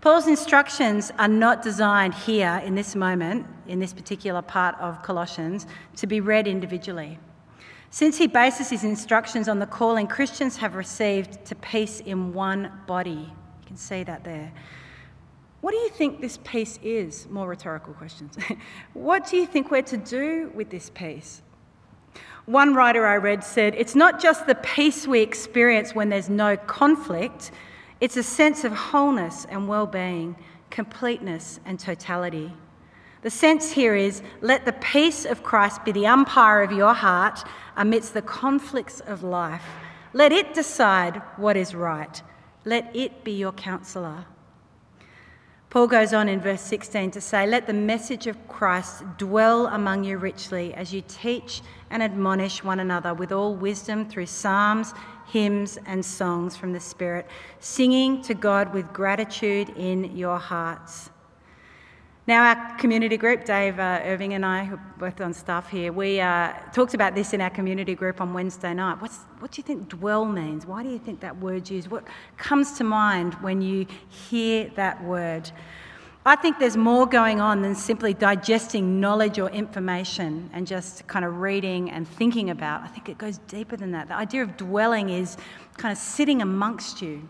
Paul's 0.00 0.28
instructions 0.28 1.12
are 1.18 1.28
not 1.28 1.62
designed 1.62 2.14
here 2.14 2.62
in 2.64 2.74
this 2.74 2.96
moment, 2.96 3.46
in 3.66 3.80
this 3.80 3.92
particular 3.92 4.40
part 4.40 4.76
of 4.80 5.02
Colossians, 5.02 5.66
to 5.96 6.06
be 6.06 6.20
read 6.20 6.48
individually. 6.48 7.18
Since 7.92 8.16
he 8.16 8.26
bases 8.26 8.70
his 8.70 8.84
instructions 8.84 9.50
on 9.50 9.58
the 9.58 9.66
calling 9.66 10.06
Christians 10.06 10.56
have 10.56 10.76
received 10.76 11.44
to 11.44 11.54
peace 11.54 12.00
in 12.00 12.32
one 12.32 12.72
body, 12.86 13.10
you 13.10 13.66
can 13.66 13.76
see 13.76 14.02
that 14.02 14.24
there. 14.24 14.50
What 15.60 15.72
do 15.72 15.76
you 15.76 15.90
think 15.90 16.22
this 16.22 16.38
peace 16.42 16.78
is? 16.82 17.28
More 17.28 17.46
rhetorical 17.46 17.92
questions. 17.92 18.34
what 18.94 19.28
do 19.28 19.36
you 19.36 19.44
think 19.44 19.70
we're 19.70 19.82
to 19.82 19.98
do 19.98 20.50
with 20.54 20.70
this 20.70 20.88
peace? 20.88 21.42
One 22.46 22.74
writer 22.74 23.06
I 23.06 23.16
read 23.16 23.44
said, 23.44 23.74
It's 23.74 23.94
not 23.94 24.18
just 24.18 24.46
the 24.46 24.54
peace 24.54 25.06
we 25.06 25.20
experience 25.20 25.94
when 25.94 26.08
there's 26.08 26.30
no 26.30 26.56
conflict, 26.56 27.50
it's 28.00 28.16
a 28.16 28.22
sense 28.22 28.64
of 28.64 28.72
wholeness 28.72 29.46
and 29.50 29.68
well 29.68 29.86
being, 29.86 30.34
completeness 30.70 31.60
and 31.66 31.78
totality. 31.78 32.54
The 33.22 33.30
sense 33.30 33.70
here 33.70 33.94
is 33.94 34.20
let 34.40 34.64
the 34.64 34.72
peace 34.72 35.24
of 35.24 35.44
Christ 35.44 35.84
be 35.84 35.92
the 35.92 36.06
umpire 36.06 36.62
of 36.62 36.72
your 36.72 36.92
heart 36.92 37.44
amidst 37.76 38.14
the 38.14 38.22
conflicts 38.22 38.98
of 39.00 39.22
life. 39.22 39.64
Let 40.12 40.32
it 40.32 40.54
decide 40.54 41.22
what 41.36 41.56
is 41.56 41.74
right. 41.74 42.20
Let 42.64 42.94
it 42.94 43.22
be 43.22 43.32
your 43.32 43.52
counselor. 43.52 44.26
Paul 45.70 45.86
goes 45.86 46.12
on 46.12 46.28
in 46.28 46.40
verse 46.40 46.60
16 46.60 47.12
to 47.12 47.20
say, 47.20 47.46
Let 47.46 47.66
the 47.66 47.72
message 47.72 48.26
of 48.26 48.46
Christ 48.46 49.04
dwell 49.16 49.68
among 49.68 50.04
you 50.04 50.18
richly 50.18 50.74
as 50.74 50.92
you 50.92 51.02
teach 51.08 51.62
and 51.90 52.02
admonish 52.02 52.62
one 52.62 52.80
another 52.80 53.14
with 53.14 53.32
all 53.32 53.54
wisdom 53.54 54.06
through 54.06 54.26
psalms, 54.26 54.92
hymns, 55.28 55.78
and 55.86 56.04
songs 56.04 56.56
from 56.56 56.74
the 56.74 56.80
Spirit, 56.80 57.26
singing 57.58 58.20
to 58.22 58.34
God 58.34 58.74
with 58.74 58.92
gratitude 58.92 59.70
in 59.70 60.14
your 60.14 60.38
hearts. 60.38 61.08
Now, 62.24 62.44
our 62.44 62.76
community 62.76 63.16
group, 63.16 63.44
Dave 63.44 63.80
uh, 63.80 63.98
Irving 64.04 64.34
and 64.34 64.46
I, 64.46 64.64
who 64.64 64.78
both 64.96 65.20
on 65.20 65.34
staff 65.34 65.68
here, 65.68 65.92
we 65.92 66.20
uh, 66.20 66.52
talked 66.72 66.94
about 66.94 67.16
this 67.16 67.32
in 67.32 67.40
our 67.40 67.50
community 67.50 67.96
group 67.96 68.20
on 68.20 68.32
Wednesday 68.32 68.72
night. 68.72 69.02
What's, 69.02 69.18
what 69.40 69.50
do 69.50 69.58
you 69.58 69.64
think 69.64 69.88
dwell 69.88 70.24
means? 70.24 70.64
Why 70.64 70.84
do 70.84 70.88
you 70.88 71.00
think 71.00 71.18
that 71.18 71.36
word's 71.38 71.68
used? 71.68 71.88
What 71.88 72.04
comes 72.36 72.78
to 72.78 72.84
mind 72.84 73.34
when 73.40 73.60
you 73.60 73.86
hear 74.08 74.70
that 74.76 75.02
word? 75.02 75.50
I 76.24 76.36
think 76.36 76.60
there's 76.60 76.76
more 76.76 77.06
going 77.06 77.40
on 77.40 77.60
than 77.60 77.74
simply 77.74 78.14
digesting 78.14 79.00
knowledge 79.00 79.40
or 79.40 79.50
information 79.50 80.48
and 80.52 80.64
just 80.64 81.04
kind 81.08 81.24
of 81.24 81.40
reading 81.40 81.90
and 81.90 82.06
thinking 82.06 82.50
about. 82.50 82.82
I 82.82 82.86
think 82.86 83.08
it 83.08 83.18
goes 83.18 83.38
deeper 83.48 83.76
than 83.76 83.90
that. 83.90 84.06
The 84.06 84.14
idea 84.14 84.44
of 84.44 84.56
dwelling 84.56 85.08
is 85.08 85.36
kind 85.76 85.90
of 85.90 85.98
sitting 85.98 86.40
amongst 86.40 87.02
you, 87.02 87.26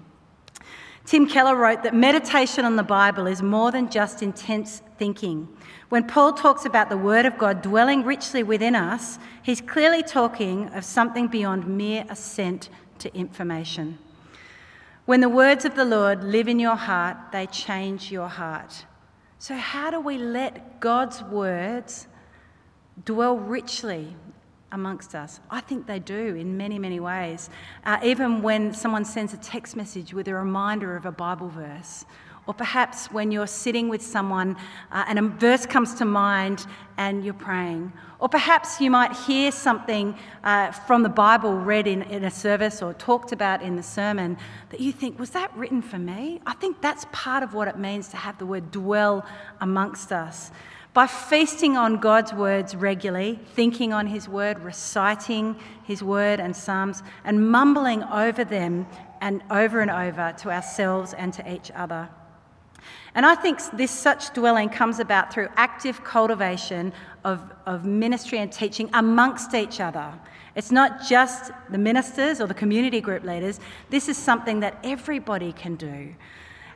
Tim 1.04 1.26
Keller 1.26 1.56
wrote 1.56 1.82
that 1.82 1.94
meditation 1.94 2.64
on 2.64 2.76
the 2.76 2.82
Bible 2.82 3.26
is 3.26 3.42
more 3.42 3.72
than 3.72 3.90
just 3.90 4.22
intense 4.22 4.82
thinking. 4.98 5.48
When 5.88 6.06
Paul 6.06 6.32
talks 6.32 6.64
about 6.64 6.88
the 6.88 6.96
Word 6.96 7.26
of 7.26 7.38
God 7.38 7.60
dwelling 7.60 8.04
richly 8.04 8.42
within 8.42 8.76
us, 8.76 9.18
he's 9.42 9.60
clearly 9.60 10.02
talking 10.02 10.68
of 10.68 10.84
something 10.84 11.26
beyond 11.26 11.66
mere 11.66 12.04
assent 12.08 12.68
to 13.00 13.14
information. 13.16 13.98
When 15.04 15.20
the 15.20 15.28
words 15.28 15.64
of 15.64 15.74
the 15.74 15.84
Lord 15.84 16.22
live 16.22 16.46
in 16.46 16.60
your 16.60 16.76
heart, 16.76 17.16
they 17.32 17.46
change 17.46 18.12
your 18.12 18.28
heart. 18.28 18.86
So, 19.38 19.56
how 19.56 19.90
do 19.90 20.00
we 20.00 20.16
let 20.16 20.78
God's 20.78 21.20
words 21.24 22.06
dwell 23.04 23.36
richly 23.36 24.14
amongst 24.72 25.14
us? 25.14 25.40
I 25.50 25.60
think 25.60 25.86
they 25.86 25.98
do 25.98 26.34
in 26.34 26.56
many, 26.56 26.78
many 26.78 27.00
ways. 27.00 27.50
Uh, 27.84 27.98
even 28.02 28.42
when 28.42 28.74
someone 28.74 29.04
sends 29.04 29.32
a 29.32 29.36
text 29.38 29.76
message 29.76 30.12
with 30.12 30.28
a 30.28 30.34
reminder 30.34 30.96
of 30.96 31.06
a 31.06 31.12
Bible 31.12 31.48
verse, 31.48 32.04
Or 32.46 32.54
perhaps 32.54 33.06
when 33.12 33.30
you're 33.30 33.46
sitting 33.46 33.88
with 33.88 34.02
someone 34.02 34.56
uh, 34.90 35.04
and 35.06 35.18
a 35.18 35.22
verse 35.22 35.64
comes 35.64 35.94
to 35.94 36.04
mind 36.04 36.66
and 36.96 37.24
you're 37.24 37.34
praying. 37.34 37.92
Or 38.18 38.28
perhaps 38.28 38.80
you 38.80 38.90
might 38.90 39.12
hear 39.12 39.52
something 39.52 40.18
uh, 40.42 40.72
from 40.72 41.04
the 41.04 41.08
Bible 41.08 41.54
read 41.54 41.86
in, 41.86 42.02
in 42.02 42.24
a 42.24 42.30
service 42.30 42.82
or 42.82 42.94
talked 42.94 43.30
about 43.30 43.62
in 43.62 43.76
the 43.76 43.82
sermon 43.82 44.36
that 44.70 44.80
you 44.80 44.90
think, 44.90 45.20
was 45.20 45.30
that 45.30 45.56
written 45.56 45.82
for 45.82 45.98
me? 45.98 46.40
I 46.44 46.54
think 46.54 46.80
that's 46.80 47.06
part 47.12 47.44
of 47.44 47.54
what 47.54 47.68
it 47.68 47.78
means 47.78 48.08
to 48.08 48.16
have 48.16 48.38
the 48.38 48.46
word 48.46 48.72
dwell 48.72 49.24
amongst 49.60 50.10
us. 50.10 50.50
By 50.94 51.06
feasting 51.06 51.76
on 51.76 51.96
God's 51.96 52.34
words 52.34 52.76
regularly, 52.76 53.40
thinking 53.54 53.94
on 53.94 54.08
His 54.08 54.28
word, 54.28 54.58
reciting 54.58 55.56
His 55.84 56.02
word 56.02 56.38
and 56.38 56.54
Psalms, 56.54 57.02
and 57.24 57.50
mumbling 57.50 58.02
over 58.04 58.44
them 58.44 58.86
and 59.22 59.42
over 59.50 59.80
and 59.80 59.90
over 59.90 60.34
to 60.38 60.50
ourselves 60.50 61.14
and 61.14 61.32
to 61.32 61.52
each 61.52 61.70
other. 61.70 62.10
And 63.14 63.24
I 63.24 63.34
think 63.34 63.60
this 63.72 63.90
such 63.90 64.34
dwelling 64.34 64.68
comes 64.68 64.98
about 64.98 65.32
through 65.32 65.48
active 65.56 66.02
cultivation 66.04 66.92
of, 67.24 67.42
of 67.66 67.84
ministry 67.84 68.38
and 68.38 68.52
teaching 68.52 68.90
amongst 68.92 69.54
each 69.54 69.80
other. 69.80 70.12
It's 70.54 70.70
not 70.70 71.02
just 71.02 71.52
the 71.70 71.78
ministers 71.78 72.40
or 72.40 72.46
the 72.46 72.54
community 72.54 73.00
group 73.00 73.24
leaders, 73.24 73.60
this 73.88 74.08
is 74.08 74.16
something 74.18 74.60
that 74.60 74.78
everybody 74.84 75.52
can 75.52 75.76
do. 75.76 76.14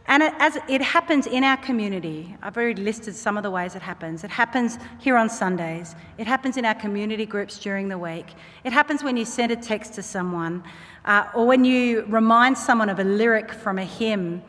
And 0.09 0.23
as 0.23 0.57
it 0.69 0.81
happens 0.81 1.27
in 1.27 1.43
our 1.43 1.57
community, 1.57 2.37
I've 2.41 2.57
already 2.57 2.81
listed 2.81 3.17
some 3.17 3.37
of 3.37 3.43
the 3.43 3.51
ways 3.51 3.75
it 3.75 3.83
happens. 3.83 4.23
It 4.23 4.31
happens 4.31 4.79
here 5.01 5.17
on 5.17 5.29
Sundays. 5.29 5.97
It 6.17 6.29
happens 6.29 6.57
in 6.57 6.65
our 6.65 6.75
community 6.75 7.27
groups 7.27 7.59
during 7.59 7.89
the 7.89 7.99
week. 7.99 8.27
It 8.63 8.73
happens 8.73 9.03
when 9.03 9.17
you 9.17 9.25
send 9.25 9.51
a 9.51 9.57
text 9.57 9.95
to 9.95 10.03
someone, 10.03 10.63
uh, 11.07 11.25
or 11.35 11.45
when 11.45 11.65
you 11.65 12.05
remind 12.07 12.57
someone 12.57 12.89
of 12.89 13.01
a 13.01 13.05
lyric 13.05 13.53
from 13.53 13.79
a 13.79 13.85
hymn. 13.85 14.43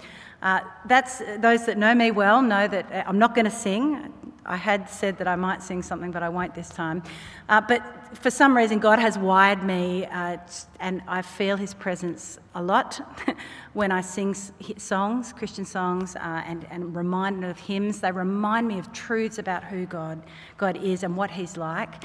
Uh, 0.43 0.59
that's 0.85 1.23
those 1.39 1.65
that 1.65 1.79
know 1.79 1.95
me 1.95 2.11
well 2.11 2.43
know 2.43 2.67
that 2.67 2.91
uh, 2.91 3.03
I'm 3.07 3.17
not 3.17 3.33
going 3.33 3.45
to 3.45 3.51
sing. 3.51 4.13
I 4.47 4.55
had 4.55 4.89
said 4.89 5.17
that 5.17 5.27
I 5.27 5.35
might 5.35 5.61
sing 5.61 5.81
something, 5.81 6.11
but 6.11 6.23
I 6.23 6.29
won't 6.29 6.55
this 6.55 6.69
time. 6.69 7.03
Uh, 7.49 7.61
but 7.61 7.81
for 8.17 8.31
some 8.31 8.55
reason, 8.55 8.79
God 8.79 8.99
has 8.99 9.17
wired 9.17 9.63
me, 9.63 10.05
uh, 10.05 10.37
and 10.79 11.01
I 11.07 11.21
feel 11.21 11.57
His 11.57 11.73
presence 11.73 12.39
a 12.55 12.63
lot 12.63 13.01
when 13.73 13.91
I 13.91 14.01
sing 14.01 14.33
songs, 14.33 15.33
Christian 15.33 15.65
songs, 15.65 16.15
uh, 16.15 16.19
and, 16.45 16.65
and 16.69 16.95
reminded 16.95 17.49
of 17.49 17.59
hymns. 17.59 17.99
They 17.99 18.11
remind 18.11 18.67
me 18.67 18.79
of 18.79 18.91
truths 18.93 19.37
about 19.37 19.63
who 19.63 19.85
God, 19.85 20.23
God 20.57 20.77
is 20.77 21.03
and 21.03 21.17
what 21.17 21.31
He's 21.31 21.57
like. 21.57 22.03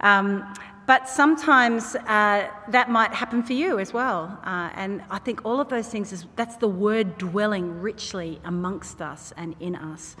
Um, 0.00 0.54
but 0.86 1.08
sometimes 1.08 1.94
uh, 1.94 2.50
that 2.68 2.90
might 2.90 3.12
happen 3.12 3.42
for 3.42 3.52
you 3.52 3.78
as 3.78 3.92
well. 3.92 4.40
Uh, 4.42 4.70
and 4.74 5.02
I 5.10 5.18
think 5.18 5.44
all 5.44 5.60
of 5.60 5.68
those 5.68 5.88
things 5.88 6.12
is 6.12 6.26
that's 6.36 6.56
the 6.56 6.68
word 6.68 7.18
dwelling 7.18 7.80
richly 7.80 8.40
amongst 8.44 9.00
us 9.00 9.32
and 9.36 9.54
in 9.60 9.76
us. 9.76 10.16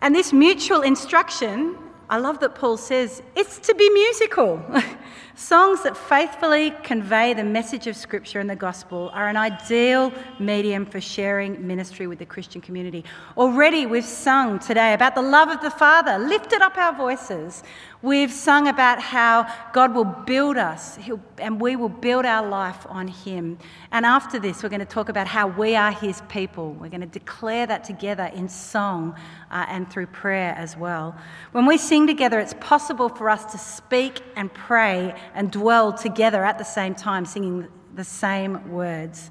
And 0.00 0.14
this 0.14 0.32
mutual 0.32 0.82
instruction, 0.82 1.76
I 2.10 2.18
love 2.18 2.40
that 2.40 2.54
Paul 2.54 2.76
says 2.76 3.22
it's 3.34 3.58
to 3.60 3.74
be 3.74 3.88
musical. 3.90 4.62
Songs 5.36 5.82
that 5.82 5.96
faithfully 5.96 6.70
convey 6.84 7.34
the 7.34 7.42
message 7.42 7.88
of 7.88 7.96
Scripture 7.96 8.38
and 8.38 8.48
the 8.48 8.54
gospel 8.54 9.10
are 9.12 9.26
an 9.26 9.36
ideal 9.36 10.12
medium 10.38 10.86
for 10.86 11.00
sharing 11.00 11.66
ministry 11.66 12.06
with 12.06 12.20
the 12.20 12.24
Christian 12.24 12.60
community. 12.60 13.04
Already 13.36 13.84
we've 13.84 14.04
sung 14.04 14.60
today 14.60 14.92
about 14.92 15.16
the 15.16 15.22
love 15.22 15.48
of 15.48 15.60
the 15.60 15.72
Father, 15.72 16.18
lifted 16.18 16.62
up 16.62 16.78
our 16.78 16.94
voices. 16.94 17.64
We've 18.00 18.30
sung 18.30 18.68
about 18.68 19.00
how 19.00 19.52
God 19.72 19.92
will 19.92 20.04
build 20.04 20.56
us 20.56 20.98
and 21.38 21.60
we 21.60 21.74
will 21.74 21.88
build 21.88 22.26
our 22.26 22.46
life 22.46 22.86
on 22.88 23.08
Him. 23.08 23.58
And 23.90 24.06
after 24.06 24.38
this, 24.38 24.62
we're 24.62 24.68
going 24.68 24.80
to 24.80 24.86
talk 24.86 25.08
about 25.08 25.26
how 25.26 25.48
we 25.48 25.74
are 25.74 25.90
His 25.90 26.20
people. 26.28 26.74
We're 26.74 26.90
going 26.90 27.00
to 27.00 27.06
declare 27.06 27.66
that 27.66 27.82
together 27.82 28.30
in 28.34 28.48
song 28.48 29.16
uh, 29.50 29.64
and 29.68 29.90
through 29.90 30.08
prayer 30.08 30.54
as 30.56 30.76
well. 30.76 31.16
When 31.52 31.66
we 31.66 31.76
sing 31.76 32.06
together, 32.06 32.38
it's 32.38 32.54
possible 32.60 33.08
for 33.08 33.30
us 33.30 33.46
to 33.46 33.58
speak 33.58 34.22
and 34.36 34.52
pray 34.52 35.14
and 35.34 35.50
dwell 35.50 35.92
together 35.92 36.44
at 36.44 36.58
the 36.58 36.64
same 36.64 36.94
time, 36.94 37.24
singing 37.24 37.68
the 37.94 38.04
same 38.04 38.70
words. 38.70 39.30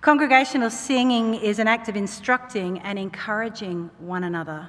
Congregational 0.00 0.70
singing 0.70 1.34
is 1.34 1.58
an 1.58 1.68
act 1.68 1.88
of 1.88 1.96
instructing 1.96 2.78
and 2.80 2.98
encouraging 2.98 3.90
one 3.98 4.24
another. 4.24 4.68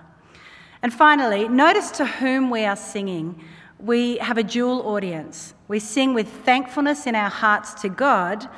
And 0.82 0.94
finally, 0.94 1.48
notice 1.48 1.92
to 1.92 2.06
whom 2.06 2.50
we 2.50 2.66
are 2.66 2.76
singing. 2.76 3.42
We 3.80 4.18
have 4.18 4.38
a 4.38 4.44
dual 4.44 4.82
audience. 4.88 5.54
We 5.68 5.80
sing 5.80 6.14
with 6.14 6.28
thankfulness 6.28 7.08
in 7.08 7.16
our 7.16 7.30
hearts 7.30 7.74
to 7.82 7.90
God, 7.90 8.50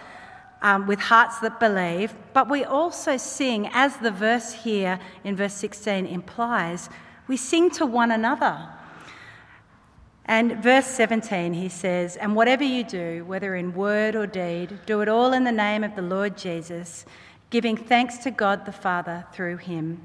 um, 0.63 0.87
with 0.87 0.99
hearts 0.99 1.39
that 1.39 1.59
believe, 1.59 2.15
but 2.33 2.49
we 2.49 2.63
also 2.63 3.17
sing, 3.17 3.69
as 3.73 3.97
the 3.97 4.11
verse 4.11 4.53
here 4.53 4.99
in 5.23 5.35
verse 5.35 5.53
16 5.53 6.05
implies, 6.07 6.89
we 7.27 7.37
sing 7.37 7.69
to 7.71 7.85
one 7.85 8.11
another. 8.11 8.69
And 10.25 10.63
verse 10.63 10.87
17, 10.87 11.53
he 11.53 11.67
says, 11.67 12.15
And 12.15 12.35
whatever 12.35 12.63
you 12.63 12.83
do, 12.83 13.25
whether 13.25 13.55
in 13.55 13.73
word 13.73 14.15
or 14.15 14.25
deed, 14.25 14.79
do 14.85 15.01
it 15.01 15.09
all 15.09 15.33
in 15.33 15.43
the 15.43 15.51
name 15.51 15.83
of 15.83 15.95
the 15.95 16.01
Lord 16.01 16.37
Jesus, 16.37 17.05
giving 17.49 17.75
thanks 17.75 18.17
to 18.19 18.31
God 18.31 18.65
the 18.65 18.71
Father 18.71 19.25
through 19.33 19.57
him. 19.57 20.01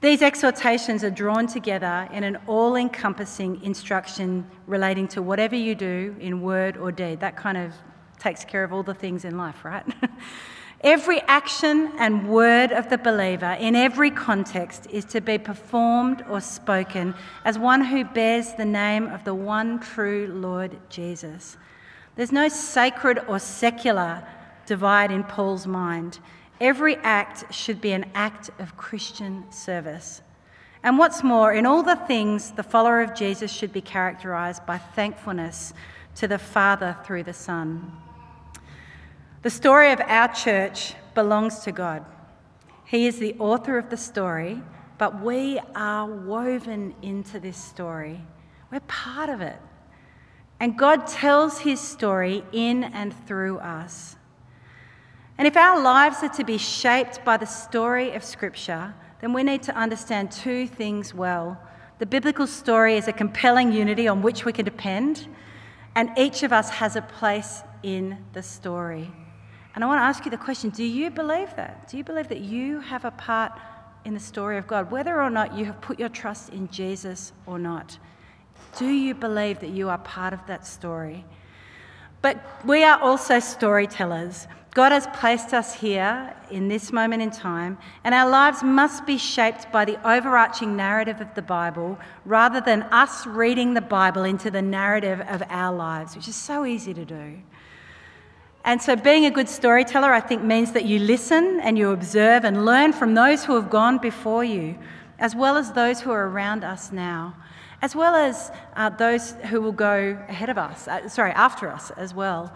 These 0.00 0.22
exhortations 0.22 1.04
are 1.04 1.10
drawn 1.10 1.46
together 1.46 2.08
in 2.12 2.22
an 2.24 2.38
all 2.46 2.76
encompassing 2.76 3.62
instruction 3.62 4.46
relating 4.66 5.08
to 5.08 5.22
whatever 5.22 5.56
you 5.56 5.74
do 5.74 6.16
in 6.20 6.42
word 6.42 6.76
or 6.76 6.92
deed. 6.92 7.20
That 7.20 7.36
kind 7.36 7.58
of 7.58 7.72
takes 8.18 8.44
care 8.44 8.64
of 8.64 8.72
all 8.72 8.82
the 8.82 8.94
things 8.94 9.24
in 9.24 9.36
life, 9.36 9.64
right? 9.64 9.84
every 10.80 11.20
action 11.22 11.92
and 11.98 12.28
word 12.28 12.72
of 12.72 12.88
the 12.90 12.98
believer 12.98 13.56
in 13.58 13.74
every 13.74 14.10
context 14.10 14.86
is 14.90 15.04
to 15.06 15.20
be 15.20 15.38
performed 15.38 16.24
or 16.28 16.40
spoken 16.40 17.14
as 17.44 17.58
one 17.58 17.84
who 17.84 18.04
bears 18.04 18.52
the 18.54 18.64
name 18.64 19.06
of 19.08 19.24
the 19.24 19.34
one 19.34 19.80
true 19.80 20.28
Lord 20.32 20.76
Jesus. 20.88 21.56
There's 22.14 22.32
no 22.32 22.48
sacred 22.48 23.20
or 23.28 23.38
secular 23.38 24.26
divide 24.66 25.10
in 25.10 25.24
Paul's 25.24 25.66
mind. 25.66 26.18
Every 26.60 26.96
act 26.96 27.52
should 27.54 27.80
be 27.80 27.92
an 27.92 28.10
act 28.14 28.50
of 28.58 28.76
Christian 28.76 29.50
service. 29.50 30.22
And 30.82 30.98
what's 30.98 31.22
more, 31.22 31.52
in 31.52 31.66
all 31.66 31.82
the 31.82 31.96
things, 31.96 32.52
the 32.52 32.62
follower 32.62 33.00
of 33.00 33.14
Jesus 33.14 33.50
should 33.50 33.72
be 33.72 33.80
characterized 33.80 34.64
by 34.66 34.78
thankfulness 34.78 35.74
to 36.16 36.28
the 36.28 36.38
Father 36.38 36.96
through 37.04 37.24
the 37.24 37.32
Son. 37.32 37.92
The 39.46 39.50
story 39.50 39.92
of 39.92 40.00
our 40.00 40.26
church 40.26 40.94
belongs 41.14 41.60
to 41.60 41.70
God. 41.70 42.04
He 42.84 43.06
is 43.06 43.20
the 43.20 43.36
author 43.38 43.78
of 43.78 43.90
the 43.90 43.96
story, 43.96 44.60
but 44.98 45.22
we 45.22 45.60
are 45.76 46.04
woven 46.04 46.96
into 47.00 47.38
this 47.38 47.56
story. 47.56 48.20
We're 48.72 48.80
part 48.80 49.28
of 49.28 49.40
it. 49.40 49.56
And 50.58 50.76
God 50.76 51.06
tells 51.06 51.60
his 51.60 51.78
story 51.78 52.42
in 52.50 52.82
and 52.82 53.14
through 53.28 53.58
us. 53.58 54.16
And 55.38 55.46
if 55.46 55.56
our 55.56 55.80
lives 55.80 56.24
are 56.24 56.28
to 56.30 56.42
be 56.42 56.58
shaped 56.58 57.24
by 57.24 57.36
the 57.36 57.46
story 57.46 58.14
of 58.14 58.24
Scripture, 58.24 58.96
then 59.20 59.32
we 59.32 59.44
need 59.44 59.62
to 59.62 59.76
understand 59.76 60.32
two 60.32 60.66
things 60.66 61.14
well. 61.14 61.56
The 62.00 62.06
biblical 62.06 62.48
story 62.48 62.96
is 62.96 63.06
a 63.06 63.12
compelling 63.12 63.70
unity 63.70 64.08
on 64.08 64.22
which 64.22 64.44
we 64.44 64.52
can 64.52 64.64
depend, 64.64 65.28
and 65.94 66.10
each 66.18 66.42
of 66.42 66.52
us 66.52 66.68
has 66.68 66.96
a 66.96 67.02
place 67.02 67.62
in 67.84 68.18
the 68.32 68.42
story. 68.42 69.12
And 69.76 69.84
I 69.84 69.88
want 69.88 69.98
to 69.98 70.04
ask 70.04 70.24
you 70.24 70.30
the 70.30 70.38
question 70.38 70.70
do 70.70 70.82
you 70.82 71.10
believe 71.10 71.54
that? 71.56 71.86
Do 71.88 71.98
you 71.98 72.02
believe 72.02 72.28
that 72.28 72.40
you 72.40 72.80
have 72.80 73.04
a 73.04 73.10
part 73.10 73.52
in 74.06 74.14
the 74.14 74.20
story 74.20 74.56
of 74.56 74.66
God, 74.66 74.90
whether 74.90 75.22
or 75.22 75.28
not 75.28 75.54
you 75.54 75.66
have 75.66 75.80
put 75.82 76.00
your 76.00 76.08
trust 76.08 76.48
in 76.48 76.68
Jesus 76.70 77.32
or 77.44 77.58
not? 77.58 77.98
Do 78.78 78.88
you 78.88 79.14
believe 79.14 79.60
that 79.60 79.68
you 79.68 79.90
are 79.90 79.98
part 79.98 80.32
of 80.32 80.40
that 80.46 80.66
story? 80.66 81.26
But 82.22 82.42
we 82.64 82.84
are 82.84 82.98
also 82.98 83.38
storytellers. 83.38 84.48
God 84.72 84.92
has 84.92 85.06
placed 85.08 85.52
us 85.52 85.74
here 85.74 86.34
in 86.50 86.68
this 86.68 86.90
moment 86.90 87.22
in 87.22 87.30
time, 87.30 87.76
and 88.02 88.14
our 88.14 88.28
lives 88.28 88.62
must 88.62 89.04
be 89.04 89.18
shaped 89.18 89.70
by 89.72 89.84
the 89.84 89.98
overarching 90.08 90.74
narrative 90.74 91.20
of 91.20 91.34
the 91.34 91.42
Bible 91.42 91.98
rather 92.24 92.62
than 92.62 92.82
us 92.84 93.26
reading 93.26 93.74
the 93.74 93.82
Bible 93.82 94.24
into 94.24 94.50
the 94.50 94.62
narrative 94.62 95.20
of 95.28 95.42
our 95.50 95.74
lives, 95.74 96.16
which 96.16 96.28
is 96.28 96.36
so 96.36 96.64
easy 96.64 96.94
to 96.94 97.04
do. 97.04 97.38
And 98.66 98.82
so, 98.82 98.96
being 98.96 99.26
a 99.26 99.30
good 99.30 99.48
storyteller, 99.48 100.12
I 100.12 100.18
think, 100.18 100.42
means 100.42 100.72
that 100.72 100.84
you 100.84 100.98
listen 100.98 101.60
and 101.60 101.78
you 101.78 101.90
observe 101.90 102.44
and 102.44 102.64
learn 102.64 102.92
from 102.92 103.14
those 103.14 103.44
who 103.44 103.54
have 103.54 103.70
gone 103.70 103.98
before 103.98 104.42
you, 104.42 104.76
as 105.20 105.36
well 105.36 105.56
as 105.56 105.70
those 105.70 106.00
who 106.00 106.10
are 106.10 106.28
around 106.28 106.64
us 106.64 106.90
now, 106.90 107.36
as 107.80 107.94
well 107.94 108.16
as 108.16 108.50
uh, 108.74 108.90
those 108.90 109.34
who 109.50 109.60
will 109.60 109.70
go 109.70 110.18
ahead 110.28 110.48
of 110.48 110.58
us, 110.58 110.88
uh, 110.88 111.08
sorry, 111.08 111.30
after 111.30 111.70
us 111.70 111.92
as 111.92 112.12
well. 112.12 112.52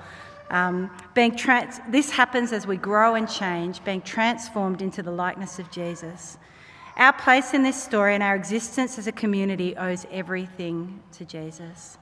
Um, 0.51 0.91
being 1.15 1.37
trans- 1.37 1.81
this 1.89 2.11
happens 2.11 2.53
as 2.53 2.67
we 2.67 2.77
grow 2.77 3.15
and 3.15 3.31
change, 3.31 3.85
being 3.85 4.03
transformed 4.03 4.83
into 4.83 5.05
the 5.05 5.13
likeness 5.13 5.61
of 5.61 5.71
Jesus. 5.71 6.39
Our 6.97 7.13
place 7.13 7.55
in 7.55 7.63
this 7.63 7.81
story 7.81 8.15
and 8.15 8.23
our 8.23 8.35
existence 8.35 8.99
as 8.99 9.07
a 9.07 9.13
community 9.13 9.77
owes 9.77 10.07
everything 10.11 11.05
to 11.13 11.25
Jesus. 11.25 11.99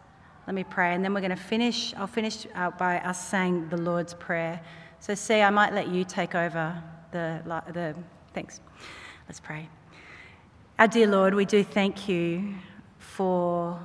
Let 0.49 0.55
me 0.55 0.64
pray, 0.64 0.94
and 0.94 1.05
then 1.05 1.12
we're 1.12 1.20
going 1.20 1.28
to 1.28 1.36
finish. 1.36 1.92
I'll 1.94 2.07
finish 2.07 2.46
uh, 2.55 2.70
by 2.70 3.01
us 3.01 3.28
saying 3.28 3.68
the 3.68 3.76
Lord's 3.76 4.14
Prayer. 4.14 4.62
So, 4.99 5.14
see, 5.14 5.42
I 5.42 5.51
might 5.51 5.74
let 5.74 5.88
you 5.88 6.05
take 6.05 6.34
over 6.34 6.82
the, 7.11 7.42
the 7.74 7.94
Thanks. 8.32 8.62
Let's 9.28 9.40
pray. 9.40 9.68
Our 10.78 10.88
dear 10.88 11.07
Lord, 11.07 11.34
we 11.34 11.44
do 11.44 11.62
thank 11.62 12.09
you 12.09 12.55
for 12.96 13.78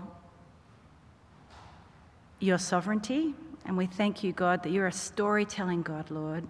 your 2.40 2.58
sovereignty, 2.58 3.36
and 3.66 3.76
we 3.76 3.86
thank 3.86 4.24
you, 4.24 4.32
God, 4.32 4.64
that 4.64 4.72
you're 4.72 4.88
a 4.88 4.92
storytelling 4.94 5.82
God, 5.82 6.10
Lord, 6.10 6.48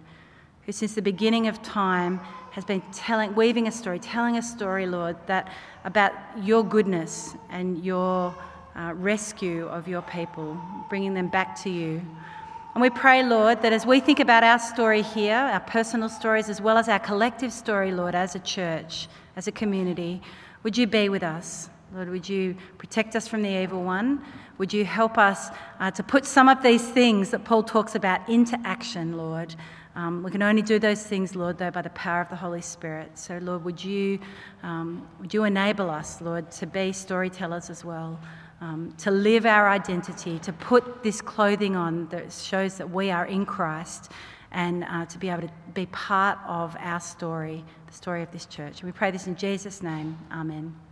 who 0.62 0.70
since 0.70 0.94
the 0.94 1.02
beginning 1.02 1.48
of 1.48 1.60
time 1.60 2.20
has 2.52 2.64
been 2.64 2.82
telling, 2.92 3.34
weaving 3.34 3.66
a 3.66 3.72
story, 3.72 3.98
telling 3.98 4.38
a 4.38 4.42
story, 4.42 4.86
Lord, 4.86 5.16
that 5.26 5.52
about 5.82 6.12
your 6.40 6.64
goodness 6.64 7.34
and 7.50 7.84
your 7.84 8.32
uh, 8.76 8.92
rescue 8.94 9.66
of 9.68 9.88
your 9.88 10.02
people, 10.02 10.58
bringing 10.88 11.14
them 11.14 11.28
back 11.28 11.60
to 11.62 11.70
you. 11.70 12.02
And 12.74 12.82
we 12.82 12.90
pray, 12.90 13.22
Lord, 13.22 13.62
that 13.62 13.72
as 13.72 13.86
we 13.86 14.00
think 14.00 14.18
about 14.18 14.42
our 14.42 14.58
story 14.58 15.02
here, 15.02 15.36
our 15.36 15.60
personal 15.60 16.08
stories, 16.08 16.48
as 16.48 16.60
well 16.60 16.76
as 16.76 16.88
our 16.88 16.98
collective 16.98 17.52
story, 17.52 17.92
Lord, 17.92 18.14
as 18.16 18.34
a 18.34 18.40
church, 18.40 19.06
as 19.36 19.46
a 19.46 19.52
community, 19.52 20.20
would 20.64 20.76
you 20.76 20.86
be 20.86 21.08
with 21.08 21.22
us? 21.22 21.70
Lord, 21.94 22.10
would 22.10 22.28
you 22.28 22.56
protect 22.78 23.14
us 23.14 23.28
from 23.28 23.42
the 23.42 23.62
evil 23.62 23.84
one? 23.84 24.20
Would 24.58 24.72
you 24.72 24.84
help 24.84 25.18
us 25.18 25.50
uh, 25.78 25.92
to 25.92 26.02
put 26.02 26.24
some 26.24 26.48
of 26.48 26.62
these 26.62 26.88
things 26.88 27.30
that 27.30 27.44
Paul 27.44 27.62
talks 27.62 27.94
about 27.94 28.28
into 28.28 28.58
action, 28.64 29.16
Lord? 29.16 29.54
Um, 29.94 30.24
we 30.24 30.32
can 30.32 30.42
only 30.42 30.62
do 30.62 30.80
those 30.80 31.04
things, 31.04 31.36
Lord, 31.36 31.58
though, 31.58 31.70
by 31.70 31.82
the 31.82 31.90
power 31.90 32.20
of 32.20 32.28
the 32.28 32.36
Holy 32.36 32.60
Spirit. 32.60 33.16
So, 33.16 33.38
Lord, 33.38 33.64
would 33.64 33.84
you, 33.84 34.18
um, 34.64 35.06
would 35.20 35.32
you 35.32 35.44
enable 35.44 35.88
us, 35.88 36.20
Lord, 36.20 36.50
to 36.52 36.66
be 36.66 36.92
storytellers 36.92 37.70
as 37.70 37.84
well? 37.84 38.18
Um, 38.60 38.94
to 38.98 39.10
live 39.10 39.46
our 39.46 39.68
identity, 39.68 40.38
to 40.40 40.52
put 40.52 41.02
this 41.02 41.20
clothing 41.20 41.76
on 41.76 42.08
that 42.08 42.32
shows 42.32 42.76
that 42.78 42.90
we 42.90 43.10
are 43.10 43.26
in 43.26 43.46
Christ, 43.46 44.10
and 44.52 44.84
uh, 44.84 45.04
to 45.06 45.18
be 45.18 45.28
able 45.28 45.42
to 45.42 45.52
be 45.74 45.86
part 45.86 46.38
of 46.46 46.76
our 46.78 47.00
story, 47.00 47.64
the 47.86 47.92
story 47.92 48.22
of 48.22 48.30
this 48.30 48.46
church. 48.46 48.82
We 48.82 48.92
pray 48.92 49.10
this 49.10 49.26
in 49.26 49.36
Jesus' 49.36 49.82
name. 49.82 50.16
Amen. 50.30 50.83